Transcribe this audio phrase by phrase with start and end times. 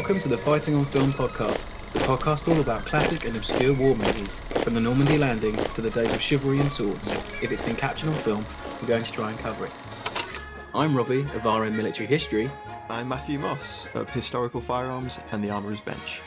[0.00, 3.94] Welcome to the Fighting on Film podcast, the podcast all about classic and obscure war
[3.94, 7.10] movies, from the Normandy landings to the days of chivalry and swords.
[7.42, 8.42] If it's been captured on film,
[8.80, 9.82] we're going to try and cover it.
[10.74, 12.50] I'm Robbie of RM Military History.
[12.88, 16.22] I'm Matthew Moss of Historical Firearms and the Armourer's Bench.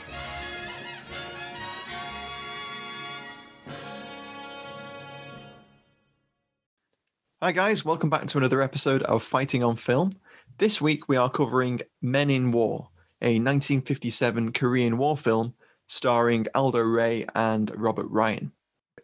[7.42, 10.12] Hi, guys, welcome back to another episode of Fighting on Film.
[10.58, 12.90] This week we are covering Men in War,
[13.24, 15.54] a 1957 Korean War film
[15.86, 18.52] starring Aldo Ray and Robert Ryan.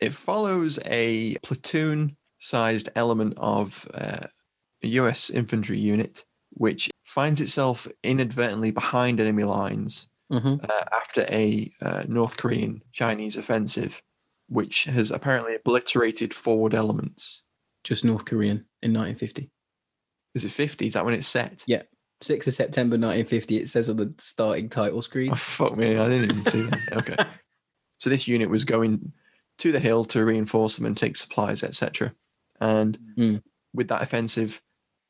[0.00, 4.26] It follows a platoon sized element of uh,
[4.82, 10.64] a US infantry unit which finds itself inadvertently behind enemy lines Mm-hmm.
[10.64, 14.00] uh, after a uh, North Korean Chinese offensive,
[14.48, 17.42] which has apparently obliterated forward elements.
[17.82, 19.50] Just North Korean in 1950.
[20.37, 20.87] Is it 50?
[20.87, 21.64] Is that when it's set?
[21.66, 21.82] Yeah,
[22.20, 25.32] 6th of September 1950, it says on the starting title screen.
[25.32, 25.97] Oh, fuck me.
[25.97, 26.92] I didn't even see that.
[26.92, 27.16] Okay.
[27.98, 29.12] So this unit was going
[29.58, 32.14] to the hill to reinforce them and take supplies, etc.
[32.58, 33.42] And Mm.
[33.75, 34.62] with that offensive,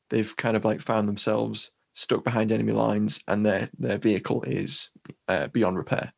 [0.09, 4.89] they've kind of like found themselves stuck behind enemy lines, and their their vehicle is
[5.29, 6.11] uh, beyond repair.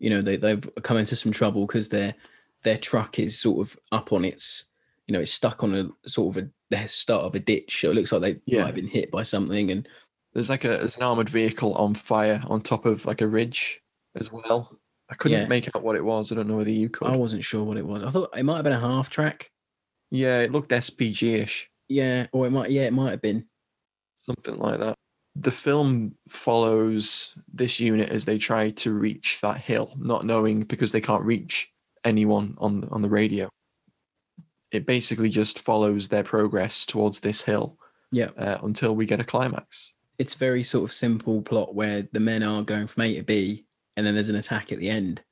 [0.00, 2.14] you know they, they've come into some trouble because their
[2.64, 4.64] their truck is sort of up on its
[5.06, 7.90] you know it's stuck on a sort of a the start of a ditch so
[7.90, 8.62] it looks like they Yeah.
[8.62, 9.88] might have been hit by something and
[10.38, 13.80] There's like a there's an armored vehicle on fire on top of like a ridge
[14.14, 14.78] as well.
[15.10, 15.48] I couldn't Yeah.
[15.48, 16.30] make out what it was.
[16.30, 17.08] I don't know whether you could.
[17.08, 19.50] i wasn't sure what it was i thought it might have been a half track
[20.12, 23.46] Yeah, it looked SPG-ish, yeah or it might yeah it might have been
[24.24, 24.94] something like that.
[25.34, 30.92] The film follows this unit as they try to reach that hill, not knowing because
[30.92, 31.68] they can't reach
[32.04, 33.48] anyone on on the radio.
[34.70, 37.76] It basically just follows their progress towards this hill
[38.12, 39.92] yeah uh, until we get a climax.
[40.18, 43.64] It's very sort of simple plot where the men are going from a to b
[43.96, 45.22] and then there's an attack at the end.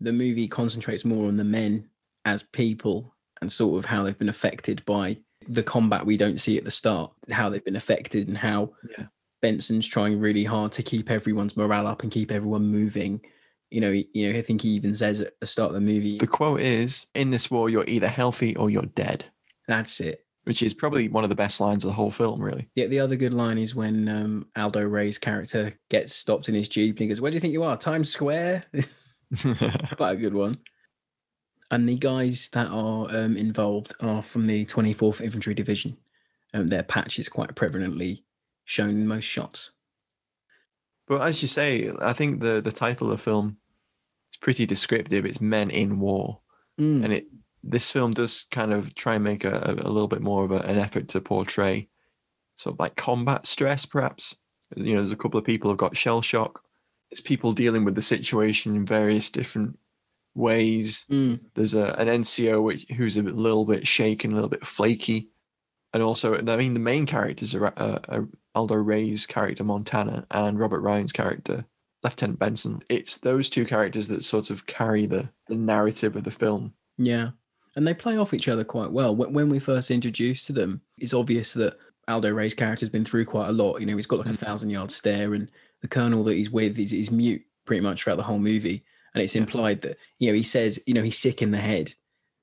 [0.00, 1.88] The movie concentrates more on the men
[2.24, 6.56] as people and sort of how they've been affected by the combat we don't see
[6.58, 9.06] at the start how they've been affected and how Yeah.
[9.42, 13.20] benson's trying really hard to keep everyone's morale up and keep everyone moving.
[13.70, 15.80] You know he- you know i think he even says at the start of the
[15.80, 19.24] movie The quote is, "In this war, you're either healthy or you're dead,"
[19.68, 22.68] that's it which is probably one of the best lines of the whole film, really.
[22.76, 26.68] Yeah, the other good line is when um, aldo ray's character gets stopped in his
[26.68, 28.62] jeep and he goes where do you think you are times square
[29.96, 30.58] quite a good one.
[31.72, 35.96] And the guys that are um, involved are from the 24th Infantry Division.
[36.54, 38.22] Um, their patch is quite prevalently
[38.64, 39.70] shown in most shots.
[41.08, 43.56] But as you say, I think the the title of the film
[44.30, 45.26] is pretty descriptive.
[45.26, 46.40] It's Men in War,
[46.80, 47.26] Mm, and it
[47.68, 50.60] this film does kind of try and make a, a little bit more of a,
[50.60, 51.88] an effort to portray
[52.54, 54.34] sort of like combat stress, perhaps.
[54.74, 56.62] You know, there's a couple of people who've got shell shock.
[57.10, 59.78] It's people dealing with the situation in various different
[60.34, 61.04] ways.
[61.10, 65.28] mm, There's a an NCO which, who's a little bit shaken, a little bit flaky,
[65.92, 68.20] and also I mean the main characters are uh, uh,
[68.54, 71.64] Aldo Ray's character Montana and Robert Ryan's character
[72.02, 72.82] Lieutenant Benson.
[72.88, 76.72] It's those two characters that sort of carry the the narrative of the film.
[76.98, 77.30] yeah.
[77.76, 79.14] And they play off each other quite well.
[79.14, 81.76] When, we first introduced to them, it's obvious that
[82.08, 83.78] Aldo Ray's character's been through quite a lot.
[83.78, 85.50] You know, he's got like a thousand yard stare, and
[85.82, 88.82] the colonel that he's with is, is mute pretty much throughout the whole movie.
[89.14, 91.92] And it's implied that you know he says you know he's sick in the head,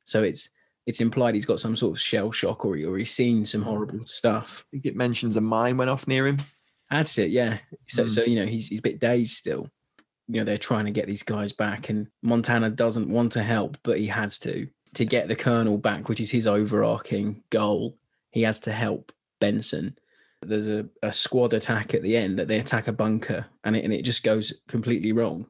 [0.05, 0.49] so it's
[0.85, 3.61] it's implied he's got some sort of shell shock or he, or he's seen some
[3.61, 4.65] horrible stuff.
[4.67, 6.41] I think it mentions a mine went off near him.
[6.91, 7.59] That's it, yeah.
[7.87, 8.11] So Mm.
[8.11, 9.69] so you know he's he's a bit dazed still.
[10.27, 13.77] You know they're trying to get these guys back, and Montana doesn't want to help,
[13.83, 17.97] but he has to to get the colonel back, which is his overarching goal.
[18.31, 19.97] He has to help Benson.
[20.41, 23.83] There's a, a squad attack at the end that they attack a bunker, and it
[23.85, 25.47] and it just goes completely wrong,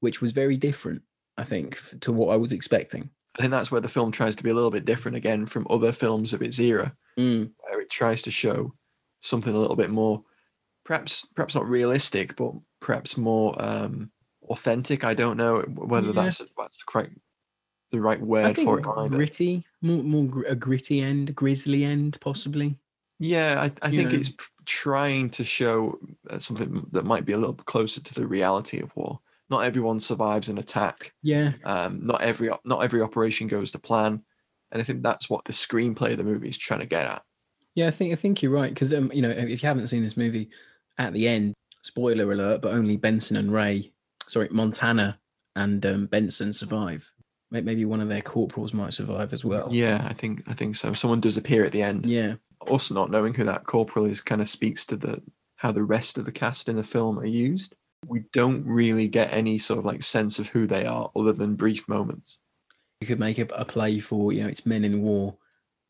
[0.00, 1.02] which was very different,
[1.36, 3.10] I think, to what I was expecting.
[3.36, 5.66] I think that's where the film tries to be a little bit different again from
[5.70, 8.74] other films of its era, Mm, where it tries to show
[9.20, 10.22] something a little bit more,
[10.84, 14.10] perhaps perhaps not realistic, but perhaps more um,
[14.48, 15.04] authentic.
[15.04, 16.12] I don't know whether Yeah.
[16.24, 17.12] that's that's the correct
[17.94, 19.16] the right I word think for it either.
[19.16, 22.76] gritty, more more gr- a gritty end, grisly end, possibly.
[23.18, 24.18] Yeah, I, I think know.
[24.18, 24.32] it's
[24.66, 25.98] trying to show
[26.28, 29.20] uh, something that might be a little closer to the reality of war.
[29.50, 31.12] Not everyone survives an attack.
[31.22, 34.22] Yeah, Um, not every not every operation goes to plan,
[34.72, 37.22] and I think that's what the screenplay of the movie is trying to get at.
[37.74, 40.02] Yeah, I think I think you're right because um, you know if you haven't seen
[40.02, 40.50] this movie,
[40.98, 43.92] at the end, spoiler alert, but only Benson and Ray,
[44.26, 45.18] sorry, Montana
[45.56, 47.12] and um, Benson survive.
[47.54, 49.68] May- Maybe one of their corporals might survive as well.
[49.70, 50.92] Yeah, I think I think so.
[50.92, 52.04] Someone does appear at the end.
[52.06, 55.22] yeah, Also, not knowing who that corporal is kind of speaks to the
[55.56, 57.74] how the rest of the cast in the film are used.
[58.06, 61.54] We don't really get any sort of like sense of who they are, other than
[61.54, 62.38] brief moments.
[63.00, 65.36] you could make a, a play for you know it's men in war.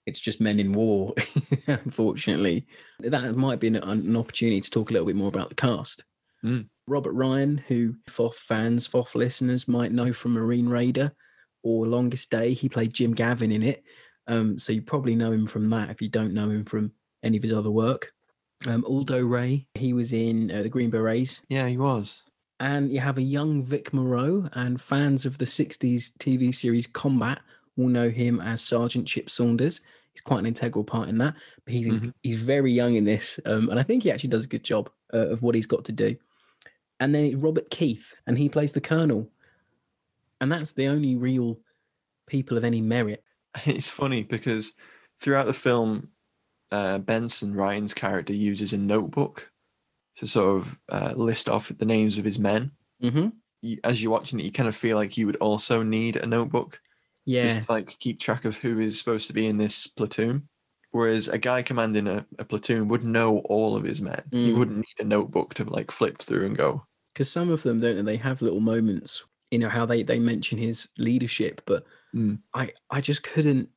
[0.07, 1.15] It's just men in war.
[1.67, 2.67] Unfortunately,
[3.01, 6.05] that might be an, an opportunity to talk a little bit more about the cast.
[6.45, 6.69] Mm.
[6.87, 11.13] Robert Ryan, who FOF fans, FOF listeners might know from Marine Raider
[11.65, 12.53] or Longest Day.
[12.53, 13.83] He played Jim Gavin in it.
[14.29, 16.93] Um, so you probably know him from that if you don't know him from
[17.25, 18.13] any of his other work.
[18.67, 21.41] Um, Aldo Ray, he was in uh, the Green Berets.
[21.49, 22.23] Yeah, he was.
[22.61, 27.41] And you have a young Vic Morrow, and fans of the 60s TV series Combat
[27.77, 29.81] will know him as Sergeant Chip Saunders.
[30.13, 31.35] He's quite an integral part in that,
[31.65, 32.15] but he's Mhm.
[32.23, 34.89] he's very young in this, um, and I think he actually does a good job
[35.13, 36.17] uh, of what he's got to do.
[37.01, 39.29] And then Robert Keith, and he plays the Colonel,
[40.41, 41.59] and that's the only real
[42.27, 43.23] people of any merit.
[43.67, 44.73] It's funny because
[45.21, 46.09] throughout the film,
[46.73, 49.49] uh, Benson Ryan's character uses a notebook
[50.17, 52.73] to sort of uh, list off the names of his men.
[53.03, 53.29] Mm-hmm.
[53.63, 56.27] You, as you're watching it, you kind of feel like you would also need a
[56.27, 56.81] notebook
[57.25, 60.49] Yeah, just to like keep track of who is supposed to be in this platoon.
[60.91, 64.23] Whereas a guy commanding a, a platoon would know all of his men.
[64.31, 64.59] He Mm.
[64.59, 66.85] wouldn't need a notebook to like flip through and go.
[67.13, 68.03] because some of them don't they?
[68.03, 69.25] They have little moments.
[69.55, 72.39] You know how they they mention his leadership, but Mm.
[72.55, 73.69] I I just couldn't.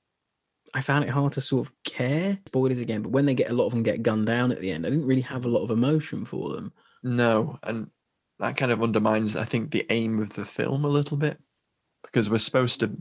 [0.73, 2.39] I found it hard to sort of care.
[2.47, 4.71] Spoilers again, but when they get a lot of them get gunned down at the
[4.71, 6.73] end, I didn't really have a lot of emotion for them.
[7.03, 7.91] No, and
[8.39, 11.39] that kind of undermines, I think, the aim of the film a little bit
[12.03, 12.91] because we're supposed to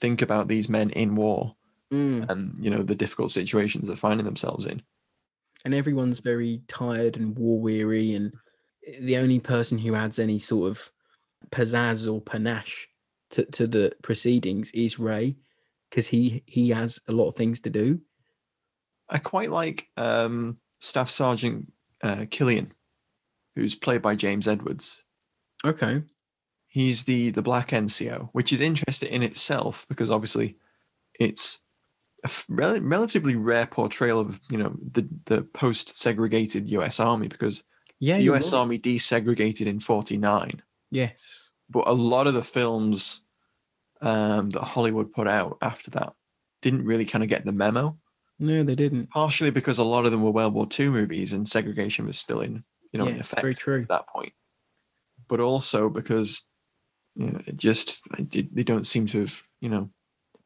[0.00, 1.54] think about these men in war
[1.92, 2.30] Mm.
[2.30, 4.80] and you know the difficult situations they're finding themselves in.
[5.66, 8.32] And everyone's very tired and war weary, and
[9.00, 10.90] the only person who adds any sort of
[11.50, 12.88] pizzazz or panache
[13.30, 15.36] to, to the proceedings is Ray,
[15.90, 18.00] because he he has a lot of things to do.
[19.08, 21.72] I quite like um, Staff Sergeant
[22.02, 22.72] uh, Killian,
[23.56, 25.02] who's played by James Edwards.
[25.64, 26.02] Okay.
[26.68, 30.56] He's the the black NCO, which is interesting in itself because obviously
[31.20, 31.58] it's
[32.24, 36.98] a f- rel- relatively rare portrayal of you know the the post segregated U.S.
[36.98, 37.62] Army because
[37.98, 38.16] Yeah.
[38.16, 38.52] the U.S.
[38.54, 40.62] Army desegregated in '49.
[40.92, 41.50] Yes.
[41.70, 43.22] but a lot of the films
[44.02, 46.12] um, that Hollywood put out after that
[46.60, 47.96] didn't really kind of get the memo.
[48.38, 49.08] No, they didn't.
[49.10, 52.40] Partially because a lot of them were World War II movies and segregation was still
[52.40, 53.82] in, you know, in effect very true.
[53.82, 54.32] at that point.
[55.28, 56.42] But also because
[57.14, 59.90] you know, it just it, they don't seem to have, you know,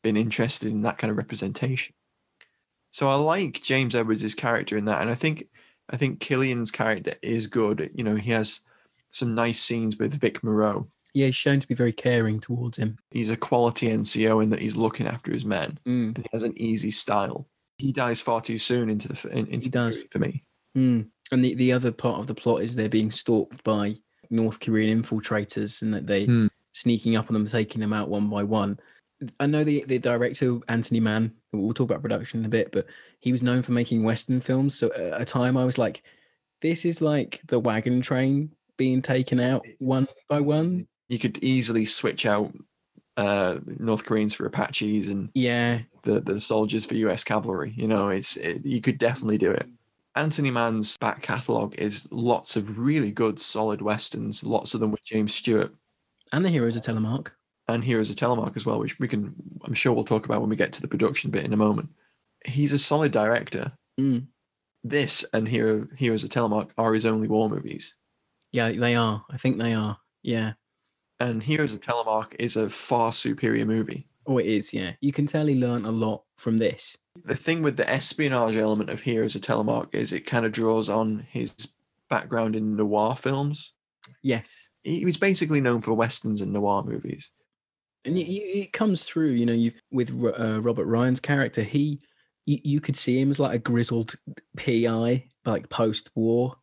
[0.03, 1.95] been interested in that kind of representation.
[2.91, 5.49] So I like James Edwards' character in that, and I think
[5.89, 7.91] I think Killian's character is good.
[7.95, 8.61] You know, he has
[9.17, 12.99] some nice scenes with Vic Morrow Yeah, he's shown to be very caring towards him.
[13.11, 16.15] he's a quality NCO in that he's looking after his men Mm.
[16.15, 17.49] and he has an easy style.
[17.79, 20.05] He dies far too soon into the in, into the does.
[20.11, 20.43] for me.
[20.77, 21.09] Mm.
[21.33, 23.95] And the, the other part of the plot is they're being stalked by
[24.31, 26.47] North Korean infiltrators and that they Hmm.
[26.73, 28.79] sneaking up on them, taking them out one by one.
[29.41, 32.87] I know the, the director, Anthony Mann, we'll talk about production in a bit, but
[33.21, 34.75] he was known for making Western films.
[34.79, 36.03] So at a time I was like,
[36.61, 40.87] this is like the wagon train being taken out one by one.
[41.09, 42.53] You could easily switch out
[43.17, 47.73] uh, North Koreans for Apaches and Yeah, the, the soldiers for US cavalry.
[47.77, 49.67] You know, it's it, you could definitely do it.
[50.15, 55.05] Anthony Mann's back catalogue is lots of really good, solid westerns, lots of them with
[55.05, 55.75] James Stewart
[56.33, 57.29] and the heroes of Telemark.
[57.69, 60.51] and Heroes of Telemark as well, which we can, I'm sure we'll talk about when
[60.51, 61.89] we get to the production bit in a moment.
[62.45, 63.73] He's a solid director.
[64.01, 64.27] Mm.
[64.85, 67.95] This and Hero, Heroes of Telemark are his only war movies.
[68.53, 69.25] Yeah, they are.
[69.31, 69.99] I think they are.
[70.23, 70.53] Yeah.
[71.21, 74.07] And Heroes of Telemark is a far superior movie.
[74.27, 74.75] Oh, it is.
[74.75, 76.97] Yeah, you can tell he learned a lot from this.
[77.25, 80.89] The thing with the espionage element of Heroes of Telemark is it kind of draws
[80.91, 81.55] on his
[82.11, 83.73] background in noir films.
[84.23, 87.31] Yes, He was basically known for westerns and noir movies.
[88.05, 89.31] and y it comes through.
[89.31, 92.01] You know, you with uh, Robert Ryan's character, he
[92.45, 94.15] you, you could see him as like a grizzled
[94.57, 96.57] PI, like post-war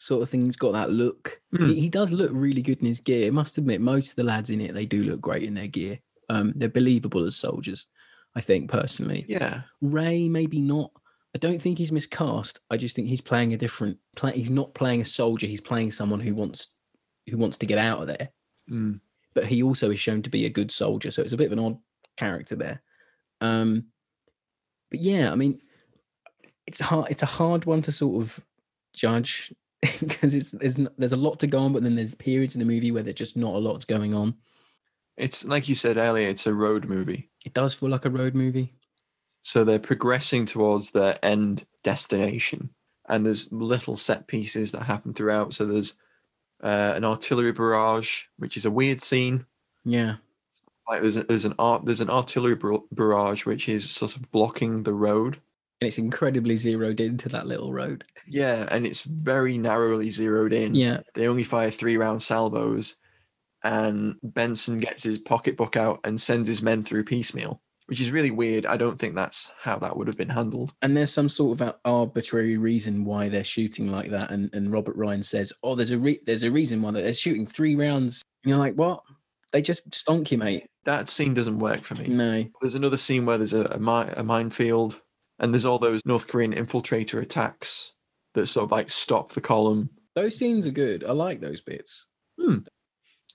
[0.00, 0.44] sort of thing.
[0.44, 1.40] He's got that look.
[1.54, 1.68] Hmm.
[1.68, 3.28] He, he does look really good in his gear.
[3.28, 5.66] I must admit, most of the lads in it, they do look great in their
[5.66, 5.98] gear.
[6.28, 7.86] Um, they're believable as soldiers.
[8.34, 9.26] I think personally.
[9.28, 9.62] Yeah.
[9.80, 10.92] Ray, maybe not.
[11.34, 12.60] I don't think he's miscast.
[12.70, 13.98] I just think he's playing a different.
[14.16, 15.46] Play, he's not playing a soldier.
[15.46, 16.74] He's playing someone who wants
[17.28, 18.30] who wants to get out of there.
[18.70, 19.00] Mm.
[19.34, 21.52] But he also is shown to be a good soldier, so it's a bit of
[21.52, 21.78] an odd
[22.16, 22.82] character there.
[23.40, 23.86] Um,
[24.90, 25.60] but yeah, I mean,
[26.66, 27.10] it's hard.
[27.10, 28.40] It's a hard one to sort of
[28.92, 29.52] judge
[30.00, 32.58] because it's there's n- there's a lot to go on, but then there's periods in
[32.58, 34.34] the movie where there's just not a lot's going on.
[35.16, 37.30] It's like you said earlier, it's a road movie.
[37.44, 38.74] It does feel like a road movie.
[39.42, 42.70] So they're progressing towards their end destination.
[43.08, 45.54] And there's little set pieces that happen throughout.
[45.54, 45.94] So there's
[46.62, 49.46] uh, an artillery barrage, which is a weird scene.
[49.84, 50.16] Yeah,
[50.86, 52.58] Like there's a, there's an art there's an artillery
[52.92, 55.40] barrage which is sort of blocking the road.
[55.80, 58.04] And it's incredibly zeroed into that little road.
[58.26, 60.74] Yeah, and it's very narrowly zeroed in.
[60.74, 62.96] Yeah, They only fire three round salvos,
[63.64, 68.30] and Benson gets his pocketbook out and sends his men through piecemeal, which is really
[68.30, 68.66] weird.
[68.66, 70.72] I don't think that's how that would have been handled.
[70.82, 74.30] and there's some sort of arbitrary reason why they're shooting like that.
[74.30, 77.46] And and Robert Ryan says, "Oh, there's a re- there's a reason why they're shooting
[77.46, 79.02] three rounds." And you're like, "What?
[79.52, 82.06] They just stonk you, mate." That scene doesn't work for me.
[82.06, 84.98] No, There's another scene where there's a, a, mi- a minefield,
[85.40, 87.92] and there's all those North Korean infiltrator attacks
[88.34, 89.90] that sort of like stop the column.
[90.14, 91.04] those scenes are good.
[91.06, 92.06] I like those bits.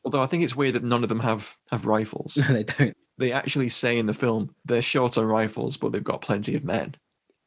[0.03, 2.38] Although I think it's weird that none of them have have rifles.
[2.38, 2.97] No, they don't.
[3.17, 6.63] they actually say in the film they're short on rifles, but they've got plenty of
[6.63, 6.95] men.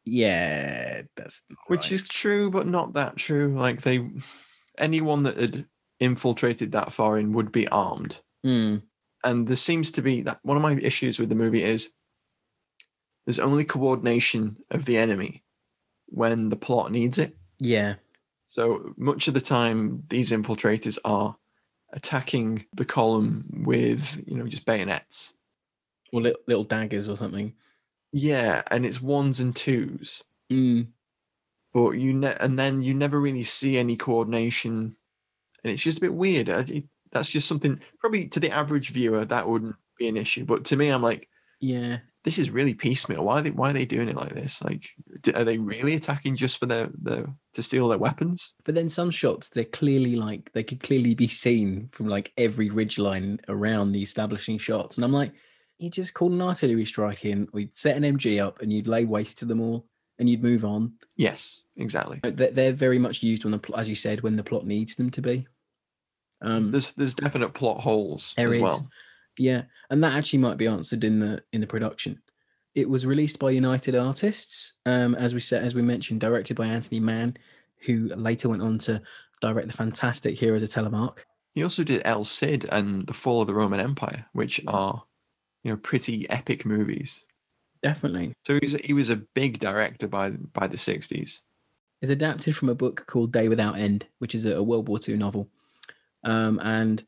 [0.04, 1.92] Yeah, that's which right.
[1.92, 4.08] is true but not that true like they
[4.78, 5.66] anyone that had
[6.00, 8.82] infiltrated that far in would be armed Mm,
[9.24, 11.90] and there seems to be that one of my issues with the movie is
[13.28, 15.42] there's only coordination of the enemy
[16.06, 17.36] when the plot needs it.
[17.58, 17.96] Yeah,
[18.46, 21.36] so much of the time these infiltrators are
[21.92, 25.34] attacking the column with you know just bayonets.
[26.10, 27.52] Or little, little daggers or something.
[28.12, 30.24] yeah and it's ones and twos.
[30.50, 30.86] Mm,
[31.74, 34.96] but you ne- and then you never really see any coordination.
[35.62, 36.48] And it's just a bit weird.
[36.48, 40.46] I- it- that's just something probably to the average viewer that wouldn't be an issue.
[40.46, 41.28] But to me i'm like
[41.60, 43.24] yeah, this is really piecemeal.
[43.24, 44.62] Why are they why are they doing it like this?
[44.62, 44.88] Like
[45.34, 48.54] are they really attacking just for their their to steal their weapons?
[48.64, 52.70] But then some shots they're clearly like they could clearly be seen from like every
[52.70, 55.32] ridge line around the establishing shots, and I'm like,
[55.78, 59.04] you just called an artillery strike in, we'd set an MG up, and you'd lay
[59.04, 59.86] waste to them all,
[60.18, 60.94] and you'd move on.
[61.16, 62.20] yes exactly.
[62.22, 64.96] They're, they're very much used on the plot, as you said, when the plot needs
[64.96, 65.46] them to be.
[66.40, 68.62] Um, there's there's definite plot holes as is.
[68.62, 68.88] well
[69.38, 72.20] Yeah, and that actually might be answered in the in the production.
[72.74, 76.66] It was released by United Artists, um, as we said, as we mentioned, directed by
[76.66, 77.36] Anthony Mann,
[77.86, 79.02] who later went on to
[79.40, 81.20] direct the fantastic Heroes of Telemark.
[81.54, 85.04] he also did el cid and the fall of the roman empire which are
[85.62, 87.24] you know pretty epic movies
[87.80, 91.38] Definitely, so he was, he was a big director by by the 60s
[92.00, 95.16] is adapted from a book called Day Without End, which is a, World War II
[95.16, 95.48] novel.
[96.24, 97.04] Um, and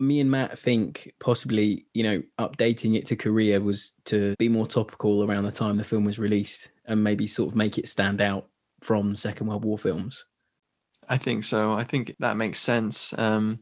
[0.00, 4.66] me and Matt think possibly, you know, updating it to Korea was to be more
[4.66, 8.20] topical around the time the film was released, and maybe sort of make it stand
[8.20, 8.48] out
[8.80, 10.24] from Second World War films.
[11.08, 11.72] I think so.
[11.72, 13.14] I think that makes sense.
[13.18, 13.60] Um,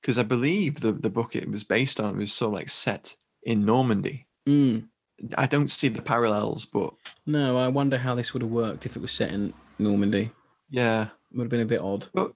[0.00, 3.14] because I believe the the book it was based on was sort of like set
[3.42, 4.26] in Normandy.
[4.48, 4.88] Mm.
[5.36, 6.94] I don't see the parallels, but
[7.26, 10.30] No, I wonder how this would have worked if it was set in Normandy.
[10.70, 11.08] yeah.
[11.32, 12.06] Would have been a bit odd.
[12.14, 12.32] But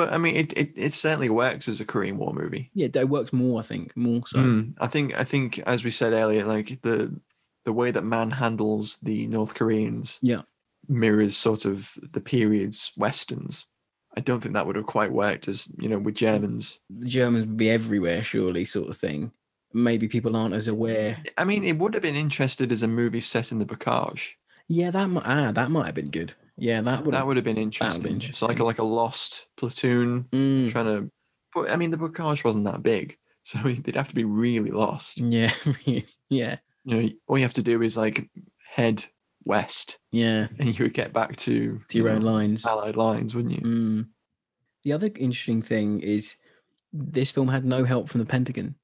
[0.00, 2.70] but I mean, it it, it certainly works as a Korean War movie.
[2.74, 4.38] Yeah, it works more, I think, more so.
[4.38, 6.96] Mm, I think I think as we said earlier, like the
[7.64, 10.42] the way that man handles the North Koreans, Yeah.
[10.88, 13.66] mirrors sort of the period's westerns.
[14.16, 16.80] I don't think that would have quite worked as you know with Germans.
[16.88, 19.30] The Germans would be everywhere, surely, sort of thing.
[19.72, 21.12] maybe people aren't as aware.
[21.38, 24.24] I mean, it would have been interested as a movie set in the Bocage.
[24.66, 26.32] Yeah, that might ah, that might have been good.
[26.60, 28.20] Yeah, that would That would have been interesting.
[28.32, 31.10] So like a, like a lost platoon Mm, trying to.
[31.54, 35.18] But I mean, the Bocage wasn't that big, so they'd have to be really lost.
[35.18, 35.52] yeah,
[36.28, 38.28] yeah, You know, all you have to do is like
[38.64, 39.04] head
[39.44, 40.48] west, yeah.
[40.58, 42.66] and you would get back to To your you own know, lines.
[42.66, 43.62] Allied lines, wouldn't you?
[43.62, 44.08] Mm.
[44.84, 46.36] The other interesting thing is
[46.92, 48.74] this film had no help from the Pentagon.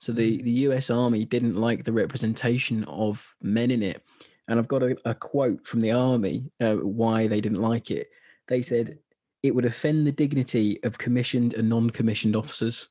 [0.00, 4.02] So the, the US Army didn't like the representation of men in it.
[4.52, 8.10] And I've got a, a quote from the Army uh, why they didn't like it.
[8.48, 8.98] They said
[9.42, 12.88] it would offend the dignity of commissioned and non commissioned officers.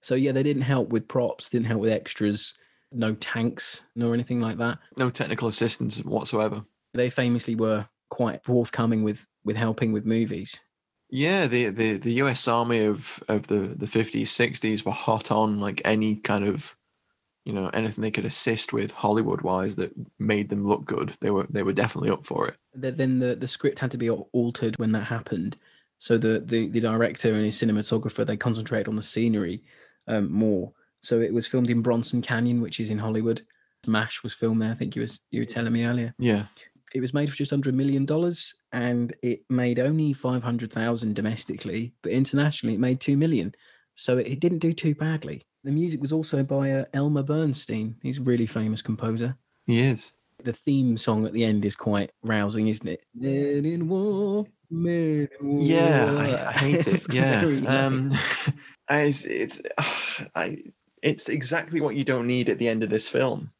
[0.00, 2.54] So, yeah, they didn't help with props, didn't help with extras,
[2.90, 4.78] no tanks, nor anything like that.
[4.96, 6.64] No technical assistance whatsoever.
[6.94, 10.58] They famously were quite forthcoming with, with helping with movies.
[11.10, 15.60] Yeah, the, the, the US Army of, of the, the 50s, 60s were hot on
[15.60, 16.74] like any kind of,
[17.44, 21.16] you know, anything they could assist with Hollywood wise that made them look good.
[21.20, 22.56] They were they were definitely up for it.
[22.74, 25.56] Then the, the script had to be altered when that happened.
[25.98, 29.62] So the, the, the director and his cinematographer they concentrated on the scenery
[30.08, 30.72] um, more.
[31.00, 33.42] So it was filmed in Bronson Canyon, which is in Hollywood.
[33.86, 34.70] Mash was filmed there.
[34.70, 36.14] I think you was you were telling me earlier.
[36.18, 36.46] Yeah.
[36.94, 40.72] It was made for just under a million dollars, and it made only five hundred
[40.72, 43.54] thousand domestically, but internationally it made two million.
[43.94, 45.42] So it, it didn't do too badly.
[45.64, 47.96] The music was also by uh, Elmer Bernstein.
[48.02, 50.12] He's a really famous composer He is.
[50.42, 53.04] the theme song at the end is quite rousing, isn't it?
[53.14, 55.60] Men in war, men in war.
[55.62, 57.14] Yeah, I, I hate It's it.
[57.14, 57.42] Yeah.
[57.84, 58.12] Um
[58.90, 59.62] it's it's
[60.34, 60.58] I
[61.02, 63.50] it's exactly what you don't need at the end of this film.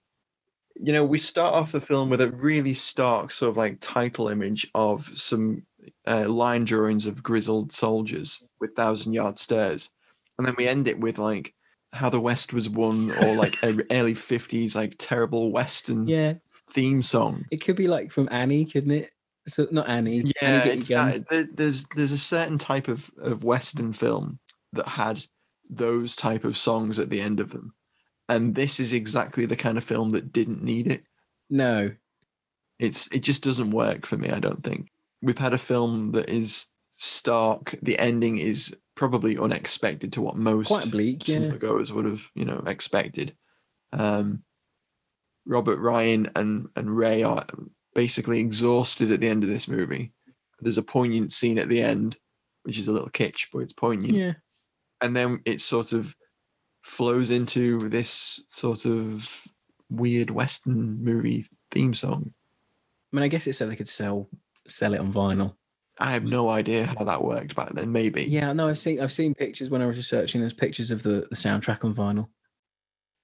[0.76, 4.28] You know, we start off the film with a really stark sort of like title
[4.28, 5.64] image of some
[6.06, 9.90] uh, line drawings of grizzled soldiers with thousand yard stares.
[10.38, 11.52] And then we end it with like
[11.92, 16.34] how the West was won or like a early 50s like terrible Western yeah,
[16.70, 17.44] theme song.
[17.50, 19.10] it could be like from Annie, couldn't it?
[19.46, 20.20] So not Annie.
[20.20, 24.38] Annie Yeah, it's that, there's there's a certain type of, of Western film
[24.72, 25.24] that had
[25.68, 27.74] those type of songs at the end of them.
[28.28, 31.02] And this is exactly the kind of film that didn't need it.
[31.50, 31.90] No,
[32.78, 34.88] It's it just doesn't work for me, I don't think.
[35.20, 40.68] We've had a film that is stark, the ending is probably unexpected to what most
[40.68, 41.34] Quite bleak, yeah.
[41.34, 43.34] cinema goers would have, you know, expected.
[43.92, 44.44] Um
[45.44, 47.44] Robert Ryan and and Ray are
[47.96, 50.12] basically exhausted at the end of this movie.
[50.60, 52.16] There's a poignant scene at the end,
[52.62, 54.14] which is a little kitsch, but it's poignant.
[54.14, 54.34] yeah,
[55.00, 56.14] And then it sort of
[56.84, 59.28] flows into this sort of
[59.90, 62.32] weird Western movie theme song.
[63.12, 64.28] I mean, I guess it's so they could sell
[64.68, 65.56] sell it on vinyl.
[66.02, 67.92] I have no idea how that worked back then.
[67.92, 68.24] Maybe.
[68.24, 70.40] Yeah, no, I've seen I've seen pictures when I was researching.
[70.40, 72.26] There's pictures of the, the soundtrack on vinyl.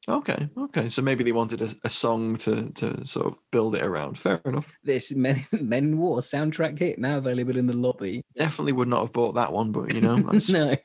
[0.08, 0.48] Okay.
[0.56, 0.88] Okay.
[0.88, 4.16] So maybe they wanted a, a song to to sort of build it around.
[4.16, 4.72] Fair enough.
[4.84, 8.22] This Men, Men in War soundtrack hit now available in the lobby.
[8.38, 10.16] Definitely would not have bought that one, but you know,
[10.48, 10.76] no.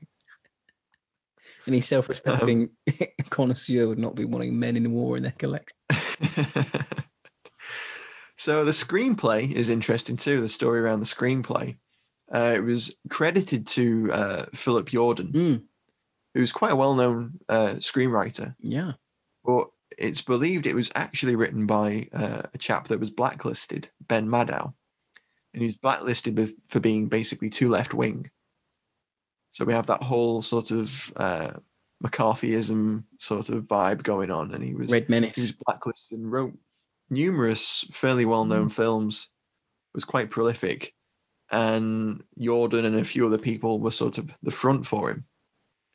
[1.67, 5.77] Any self-respecting Um, connoisseur would not be wanting Men in War in their collection.
[8.35, 10.41] so the screenplay is interesting too.
[10.41, 11.77] The story around the screenplay.
[12.33, 15.61] Uh, it was credited to uh, Philip Jordan, Mm,
[16.33, 18.55] who's quite a well-known uh, screenwriter.
[18.59, 18.93] yeah.
[19.45, 19.67] But
[19.97, 24.73] it's believed it was actually written by uh, a chap that was blacklisted, Ben Maddow,
[25.53, 28.31] and he was blacklisted for being basically too left-wing.
[29.51, 31.51] So we have that whole sort of uh,
[32.03, 35.35] McCarthyism sort of vibe going on, and he was Red Menace.
[35.35, 36.53] he was blacklisted and wrote
[37.09, 39.27] numerous fairly well-known films
[39.93, 40.95] was quite prolific
[41.53, 45.23] and jordan and a few other people were sort of the front for him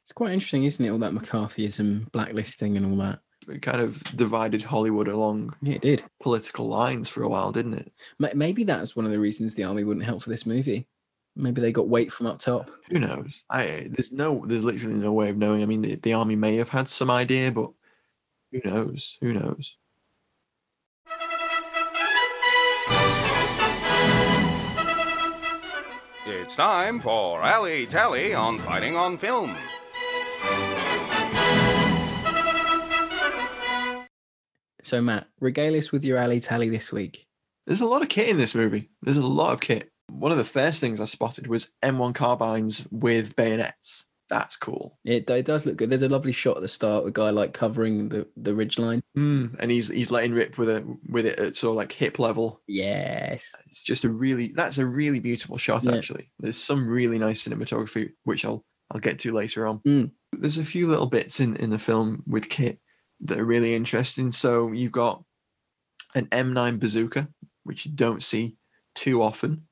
[0.05, 0.91] It's quite interesting, isn't it?
[0.91, 3.19] All that McCarthyism, blacklisting, and all that.
[3.49, 6.05] it kind of divided hollywood along Yeah, it did.
[6.21, 7.93] political lines for a while didn't it
[8.35, 10.87] Maybe that's one of the reasons the army wouldn't help for this movie.
[11.37, 12.71] Maybe they got weight from up top.
[12.91, 16.13] who knows i there's no there's literally no way of knowing i mean the, the
[16.15, 17.71] army may have had some idea but
[18.53, 19.77] who knows who knows
[26.31, 29.57] It's time for Alley Tally on Fighting on Film.
[34.83, 37.27] So, Matt, regale us with your alley tally this week.
[37.67, 38.91] There's a lot of kit in this movie.
[39.01, 39.91] There's a lot of kit.
[40.11, 44.05] One of the first things I spotted was M1 carbines with bayonets.
[44.31, 44.99] That's cool.
[45.05, 45.89] It, it does look good.
[45.89, 49.01] There's a lovely shot at the start, a guy like covering the, the ridge line.
[49.17, 52.19] Mm, and he's he's letting rip with it with it at sort of like hip
[52.19, 52.61] level.
[52.67, 53.51] Yes.
[53.67, 55.95] It's just a really that's a really beautiful shot Yeah.
[55.97, 56.31] actually.
[56.41, 59.79] There's some really nice cinematography which I'll I'll get to later on.
[59.87, 60.11] Mm.
[60.33, 62.79] There's a few little bits in, in the film with Kit
[63.23, 64.31] that are really interesting.
[64.31, 65.23] So you've got
[66.15, 67.29] an M9 bazooka,
[67.65, 68.57] which you don't see
[68.95, 69.67] too often,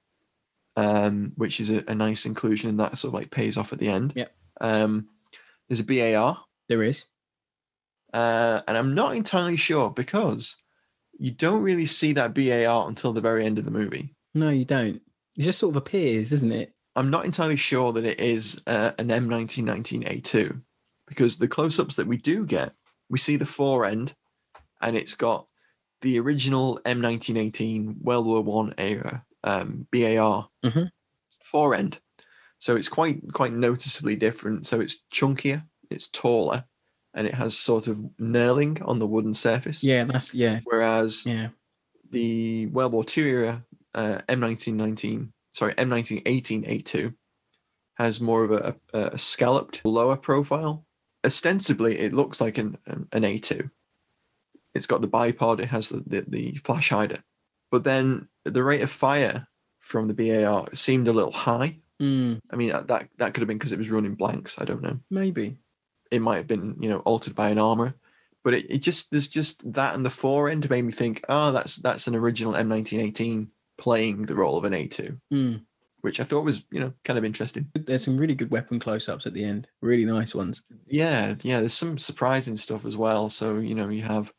[0.76, 3.78] um, which is a, a nice inclusion and that sort of like pays off at
[3.78, 4.12] the end.
[4.16, 4.32] Yep.
[4.60, 5.08] Um,
[5.68, 6.38] there's a BAR,
[6.68, 7.04] There is.
[8.12, 10.56] uh, and I'm not entirely sure because
[11.18, 14.14] you don't really see that BAR until the very end of the movie.
[14.34, 14.96] No, you don't.
[15.36, 16.72] It just sort of appears, doesn't it?
[16.94, 20.60] I'm not entirely sure that it is uh, an M1919A2
[21.06, 22.72] because the close ups that we do get,
[23.10, 24.14] we see the fore end
[24.80, 25.48] and it's got
[26.02, 30.90] the original M1918 World War One era um, BAR Mhm.
[31.44, 31.98] fore end.
[32.58, 34.66] So it's quite quite noticeably different.
[34.66, 36.64] So it's chunkier, it's taller,
[37.14, 39.82] and it has sort of knurling on the wooden surface.
[39.82, 41.48] Yeah, that's yeah, Whereas yeah.
[42.10, 43.64] the World War II era
[43.94, 47.14] uh, M1919, sorry, M1918A2
[47.96, 50.84] has more of a, a, a scalloped lower profile.
[51.24, 53.70] Ostensibly, it looks like an, an, an A2.
[54.74, 57.24] It's got the bipod, it has the, the, the flash hider.
[57.70, 59.48] But then the rate of fire
[59.80, 61.78] from the BAR seemed a little high.
[62.00, 64.56] Mm, I mean, that, that could have been because it was running blanks.
[64.59, 64.98] I don't know.
[65.11, 65.56] maybe.
[66.11, 67.94] It might have been, you know, altered by an armor.
[68.44, 71.50] But it, it just there's just that and the fore end made me think, oh,
[71.50, 75.62] that's that's an original M1918 playing the role of an A2, Mm.
[76.02, 77.66] which I thought was, you know, kind of interesting.
[77.74, 79.66] There's some really good weapon close-ups at the end.
[79.82, 80.62] Really nice ones.
[80.87, 83.28] Yeah, yeah, there's some surprising stuff as well.
[83.30, 84.32] So, you know, you have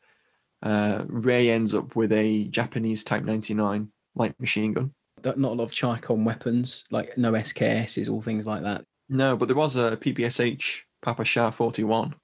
[0.62, 4.92] uh Ray ends up with a Japanese Type 99 light machine gun.
[5.36, 8.84] Not a lot of ChiCom weapons, like no SKSs or things like that.
[9.08, 12.14] No, but there was a PPSH Papasha 41.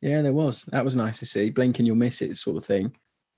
[0.00, 0.64] Yeah, there was.
[0.68, 1.50] That was nice to see.
[1.50, 2.92] Blink and you'll miss it, sort of thing.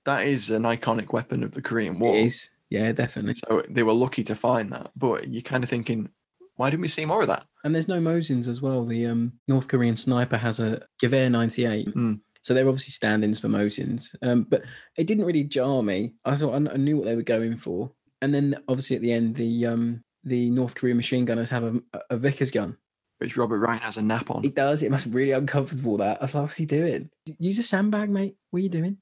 [0.05, 2.15] That is an iconic weapon of the Korean War.
[2.15, 2.49] It is.
[2.69, 3.35] Yeah, definitely.
[3.35, 4.89] So they were lucky to find that.
[4.95, 6.09] But you're kind of thinking,
[6.55, 7.45] why didn't we see more of that?
[7.63, 8.83] And there's no Mosins as well.
[8.83, 11.87] The um, North Korean sniper has a Gewehr 98.
[11.93, 12.19] Mm.
[12.41, 14.15] So they're obviously stand-ins for Mosins.
[14.21, 14.63] Um, but
[14.97, 16.13] it didn't really jar me.
[16.25, 17.91] I thought I knew what they were going for.
[18.21, 21.81] And then obviously at the end, the um, the North Korean machine gunners have a,
[22.09, 22.77] a Vickers gun.
[23.19, 24.41] which Robert Ryan has a nap on.
[24.43, 24.81] He does.
[24.83, 25.97] It must be really uncomfortable.
[25.97, 27.09] That I was like, what's he doing?
[27.39, 28.35] Use a sandbag, mate.
[28.51, 28.97] What are you doing?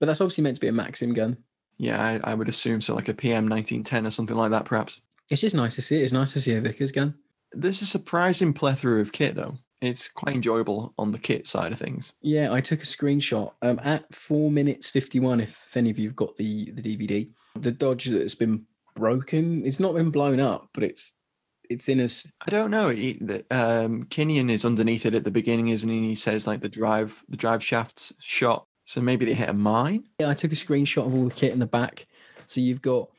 [0.00, 1.36] But that's obviously meant to be a Maxim gun.
[1.78, 5.00] Yeah, I, I would assume so, like a PM 1910 or something like that, perhaps.
[5.30, 5.98] It's just nice to see.
[5.98, 6.02] it.
[6.04, 7.14] It's nice to see a Vickers gun.
[7.52, 9.58] There's a surprising plethora of kit, though.
[9.82, 12.12] It's quite enjoyable on the kit side of things.
[12.22, 15.38] Yeah, I took a screenshot um, at four minutes fifty-one.
[15.40, 17.28] If, if any of you've got the the DVD,
[17.62, 21.14] the Dodge that's been broken, it's not been blown up, but it's
[21.68, 22.08] it's in a
[22.46, 22.90] I don't know.
[22.90, 26.08] He, the, um, is underneath it at the beginning, isn't he?
[26.08, 28.66] He says like the drive, the drive shaft's shot.
[28.84, 30.04] So maybe they hit a mine.
[30.20, 32.06] Yeah, I took a screenshot of all the kit in the back.
[32.46, 33.10] So you've got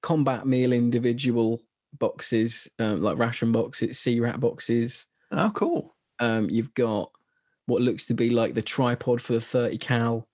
[0.00, 1.60] combat meal individual
[1.98, 5.06] boxes, um, like ration boxes, C rat boxes.
[5.32, 5.96] Oh, cool.
[6.20, 7.10] Um, you've got
[7.66, 10.28] what looks to be like the tripod for the 30 cal,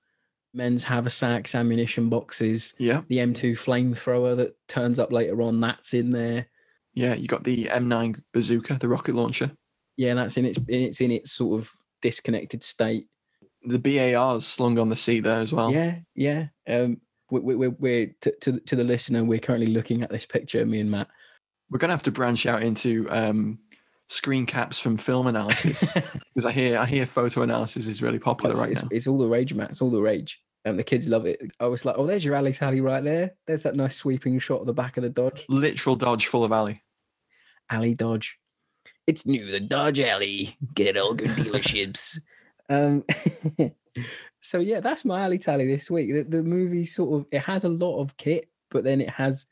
[0.54, 5.60] men's haversacks, ammunition boxes, Yeah, the M2 flamethrower that turns up later on.
[5.60, 6.46] That's in there.
[6.94, 7.14] yeah.
[7.14, 9.50] You got the M9 bazooka, the rocket launcher.
[9.96, 11.70] Yeah, that's in its it's in its sort of
[12.02, 13.06] disconnected state.
[13.66, 15.72] The BAR's slung on the seat there as well.
[15.72, 16.46] Yeah, yeah.
[16.68, 19.24] Um, we, we, we're, we're to, to the- to the listener.
[19.24, 21.08] We're currently looking at this picture, me and Matt.
[21.70, 23.58] We're gonna have to branch out into um,
[24.06, 25.92] screen caps from film analysis
[26.34, 28.88] because I hear I hear photo analysis is really popular it's, right it's, now.
[28.90, 29.70] it's all the rage, Matt.
[29.70, 30.40] It's all the rage.
[30.66, 31.42] And the kids love it.
[31.60, 33.32] I was like, oh, there's your alley tally right there.
[33.46, 35.44] There's that nice sweeping shot of the back of the Dodge.
[35.50, 36.82] Literal dodge full of alley.
[37.70, 38.38] Alley Dodge.
[39.06, 40.56] It's new, the Dodge Alley.
[40.72, 42.18] Get it all good dealerships.
[42.70, 43.04] um,
[44.40, 46.12] so yeah, that's my alley tally this week.
[46.12, 49.44] The, the movie sort of it has a lot of kit, but then it has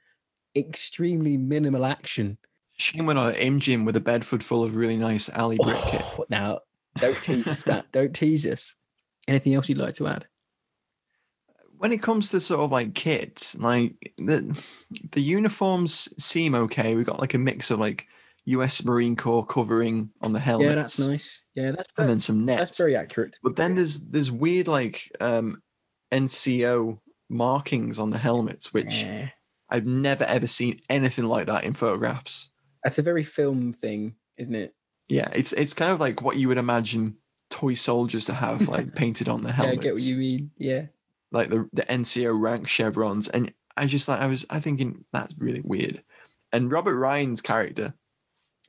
[0.56, 2.38] extremely minimal action.
[2.83, 5.77] Shane went on an aim gym with a bedford full of really nice alley brick
[5.87, 6.03] kit.
[6.18, 6.61] Oh, now,
[6.99, 7.87] don't tease us, Matt.
[7.92, 8.75] Don't tease us.
[9.29, 10.27] Anything else you'd like to add?
[11.79, 14.61] When it comes to sort of like kit, like the
[15.12, 16.95] the uniforms seem okay.
[16.95, 18.07] We've got like a mix of like
[18.45, 20.68] US Marine Corps covering on the helmets.
[20.68, 21.42] Yeah, that's nice.
[21.55, 22.61] Yeah, that's And then some nets.
[22.61, 23.37] That's very accurate.
[23.42, 25.62] But then there's there's weird like um
[26.12, 26.99] NCO
[27.31, 29.29] markings on the helmets, which Yeah.
[29.71, 32.51] I've never ever seen anything like that in photographs.
[32.85, 34.75] That's a very film thing, isn't it?
[35.09, 37.16] Yeah, it's it's kind of like what you would imagine
[37.51, 39.77] toy soldiers to have like painted on the helmets.
[39.77, 40.51] Yeah, I get what you mean.
[40.59, 40.83] Yeah.
[41.31, 45.35] like the the NCO rank chevrons, and I just like I was I thinking that's
[45.38, 46.03] really weird.
[46.53, 47.95] And Robert Ryan's character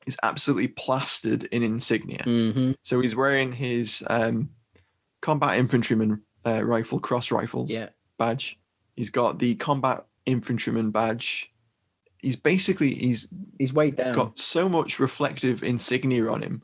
[0.06, 2.23] is absolutely plastered in insignia.
[2.23, 4.49] hmm So he's wearing his um,
[5.21, 7.89] combat infantryman uh, rifle cross rifles Yeah.
[8.19, 8.60] badge.
[8.97, 11.52] He's got the combat infantryman badge.
[12.23, 13.27] He's basically he's
[13.59, 14.15] He's weighed down.
[14.15, 16.63] got so much reflective insignia on him.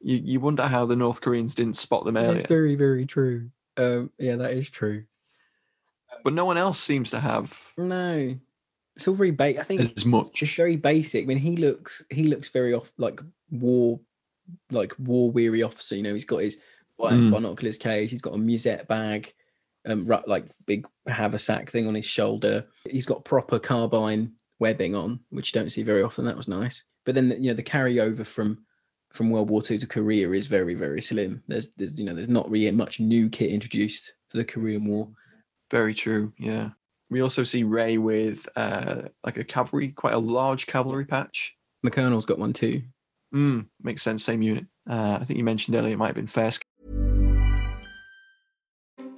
[0.00, 2.34] You, you wonder how the North Koreans didn't spot them earlier.
[2.38, 3.50] That's very, very true.
[3.76, 5.04] Um, yeah, that is true.
[6.24, 8.36] But no one else seems to have No,
[8.96, 9.60] it's all very basic.
[9.60, 10.42] I think as much.
[10.42, 11.24] it's very basic.
[11.24, 13.20] I mean, he looks he looks very off like
[13.50, 14.00] war,
[14.70, 15.94] like war weary officer.
[15.96, 16.58] You know, he's got his
[16.98, 17.30] Mm.
[17.30, 18.10] binoculars case.
[18.10, 19.32] He's got a musette bag,
[19.86, 22.66] um, like big haversack thing on his shoulder.
[22.90, 26.24] He's got proper carbine webbing on, which you don't see very often.
[26.24, 26.82] That was nice.
[27.04, 28.64] But then you know the carryover from
[29.10, 31.42] from World War Two to Korea is very very slim.
[31.48, 35.08] There's there's you know there's not really much new kit introduced for the Korean War.
[35.70, 36.32] Very true.
[36.38, 36.70] Yeah.
[37.10, 41.54] We also see Ray with uh, like a cavalry, quite a large cavalry patch.
[41.82, 42.82] The Colonel's got one too.
[43.34, 44.24] Mm, makes sense.
[44.24, 44.66] Same unit.
[44.88, 46.60] Uh, I think you mentioned earlier it might have been Fairsk.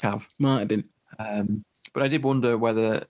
[0.00, 0.26] Cav.
[0.38, 0.84] Might have been.
[1.18, 3.04] Um, but I did wonder whether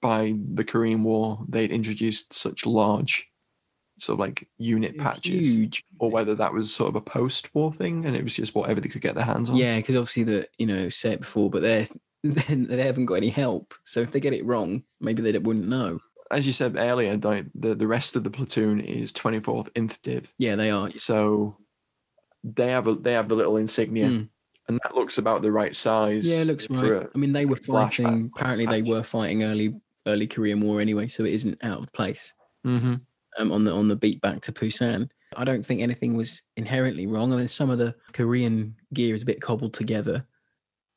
[0.00, 3.26] by the Korean War they'd introduced such large,
[3.98, 5.84] sort of like unit It's patches, huge.
[5.98, 8.88] or whether that was sort of a post-war thing and it was just whatever they
[8.88, 9.56] could get their hands on.
[9.56, 11.86] Yeah, because obviously the you know said it before, but they're
[12.24, 13.74] they haven't got any help.
[13.84, 16.00] So if they get it wrong, maybe they wouldn't know.
[16.30, 20.30] As you said earlier, like, the the rest of the platoon is 24th Inf Div,
[20.38, 20.90] Yeah, they are.
[20.96, 21.56] so
[22.44, 24.28] they have a they have the little insignia, Mm.
[24.68, 26.28] And that looks about the right size.
[26.28, 27.06] Yeah, it looks right.
[27.14, 28.30] I mean, they were fighting.
[28.36, 29.74] Apparently, they were fighting early
[30.06, 32.32] early Korean War anyway, so it isn't out of place.
[32.64, 33.00] Mhm.
[33.38, 37.06] Um, on the on the beat back to Busan, I don't think anything was inherently
[37.06, 37.32] wrong.
[37.32, 40.26] I mean, some of the Korean gear is a bit cobbled together.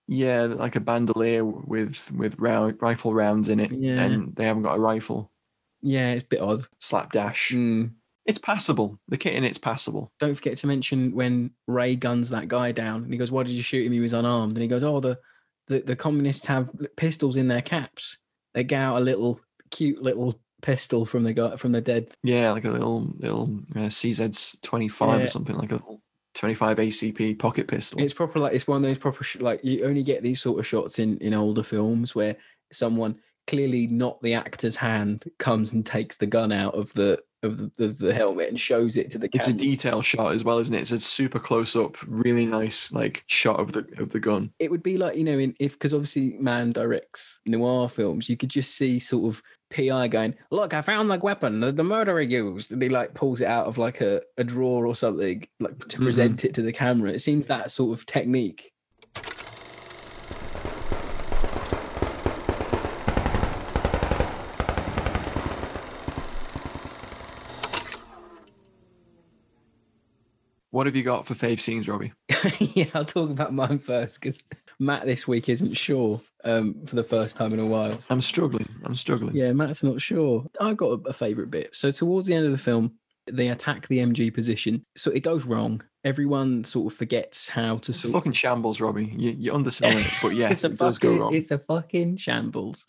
[0.08, 4.02] Yeah, like a bandolier with with rifle rounds in it, Yeah.
[4.04, 5.32] and they haven't got a rifle.
[5.82, 6.62] Yeah, it's a bit odd.
[6.80, 7.52] Slapdash.
[7.52, 7.94] Mm.
[8.30, 9.00] It's passable.
[9.10, 10.12] The kit in it's passable.
[10.20, 13.54] don't forget to mention when Ray guns that guy down and he goes, Why did
[13.54, 13.92] you shoot him?
[13.92, 14.54] He was unarmed.
[14.54, 15.18] And he goes, Oh, the
[15.68, 18.18] the, the communists have pistols in their caps.
[18.54, 19.40] They get out a little
[19.72, 22.14] cute little pistol from the guy from the dead.
[22.24, 25.24] Yeah, like a little little uh, CZ's twenty five Yeah.
[25.26, 26.02] or something like a little
[26.36, 28.00] twenty five ACP pocket pistol.
[28.02, 30.60] It's proper like it's one of those proper sh- like you only get these sort
[30.60, 32.36] of shots in in older films where
[32.72, 37.58] someone clearly not the actor's hand comes and takes the gun out of the of
[37.58, 40.60] the, the, the helmet and shows it to the It's a detail shot as well,
[40.60, 40.82] isn't it?
[40.82, 44.52] It's a super close up, really nice like shot of the of the gun.
[44.60, 48.36] it would be like you know in, if because obviously man directs noir films you
[48.38, 52.22] could just see sort of pi going look i found the weapon that the murderer
[52.22, 55.78] used and he like pulls it out of like a, a drawer or something like
[55.88, 56.04] to Mhm.
[56.04, 58.72] present it to the camera it seems that sort of technique
[70.80, 72.14] What have you got for fave scenes, Robbie?
[72.60, 74.42] yeah i'll talk about mine first because
[74.80, 78.66] matt this week isn't sure um for the first time in a while I'm struggling.
[78.86, 79.36] I'm struggling.
[79.36, 80.46] Yeah, Matt's not sure.
[80.58, 81.76] I got a, a favorite bit.
[81.76, 82.94] So towards the end of the film,
[83.30, 84.82] they attack the MG position.
[84.96, 85.82] So it goes wrong.
[86.06, 89.14] Everyone sort of forgets how to It's sort fucking shambles, Robbie.
[89.18, 91.36] You, you're underselling it, but yes, it does go wrong.
[91.36, 92.88] It's a fucking shambles.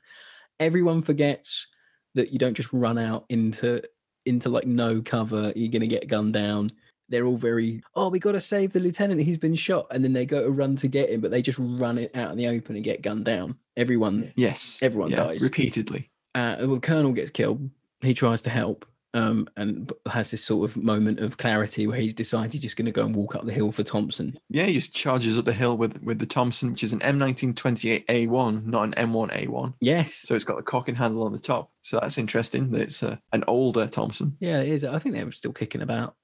[0.61, 1.67] Everyone forgets
[2.15, 3.83] that you don't just run out into
[4.27, 5.53] into like no cover.
[5.57, 6.71] You're gonna get gunned down.
[7.11, 9.21] They're all very, oh, we got to save the lieutenant.
[9.21, 11.59] He's been shot, and then they go to run to get him, but they just
[11.61, 13.57] run it out in the open and get gunned down.
[13.77, 15.43] Everyone Yes, everyone yeah, dies.
[15.43, 16.09] repeatedly.
[16.35, 17.69] uh, well, the colonel gets killed.
[18.01, 22.15] He tries to help, um, and has this sort of moment of clarity where he's
[22.15, 24.39] decided he's just going to go and walk up the hill for Thompson.
[24.49, 28.67] Yeah, he just charges up the hill with with the Thompson, which is an M1928A1,
[28.67, 29.75] not an M1A1.
[29.81, 31.71] Yes, So it's got the cocking handle on the top.
[31.83, 32.71] So that's interesting.
[32.71, 34.37] That it's a, an older Thompson.
[34.41, 34.85] yeah, it is.
[34.85, 36.17] I think they were still kicking about.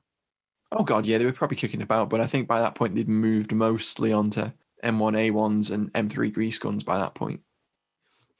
[0.73, 3.09] Oh god, yeah, they were probably kicking about, but I think by that point they'd
[3.09, 4.51] moved mostly onto
[4.85, 7.41] M1A1s and M3 grease guns by that point.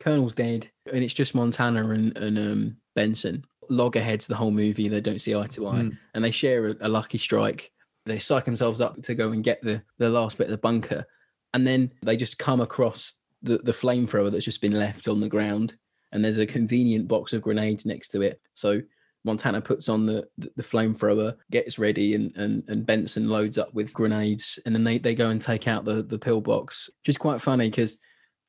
[0.01, 3.45] Colonel's dead, and it's just Montana and and um, Benson.
[3.69, 4.89] loggerheads the whole movie.
[4.89, 5.99] They don't see eye to eye, Mm.
[6.15, 7.73] and they share a, a lucky strike.
[8.05, 11.07] They psych themselves up to go and get the the last bit of the bunker,
[11.55, 15.29] and then they just come across the the flamethrower that's just been left on the
[15.29, 15.77] ground,
[16.13, 18.41] and there's a convenient box of grenades next to it.
[18.53, 18.83] So
[19.27, 23.75] Montana puts on the the, the flamethrower, gets ready, and, and and Benson loads up
[23.75, 26.89] with grenades, and then they, they go and take out the the pillbox.
[27.03, 27.99] Which is quite funny because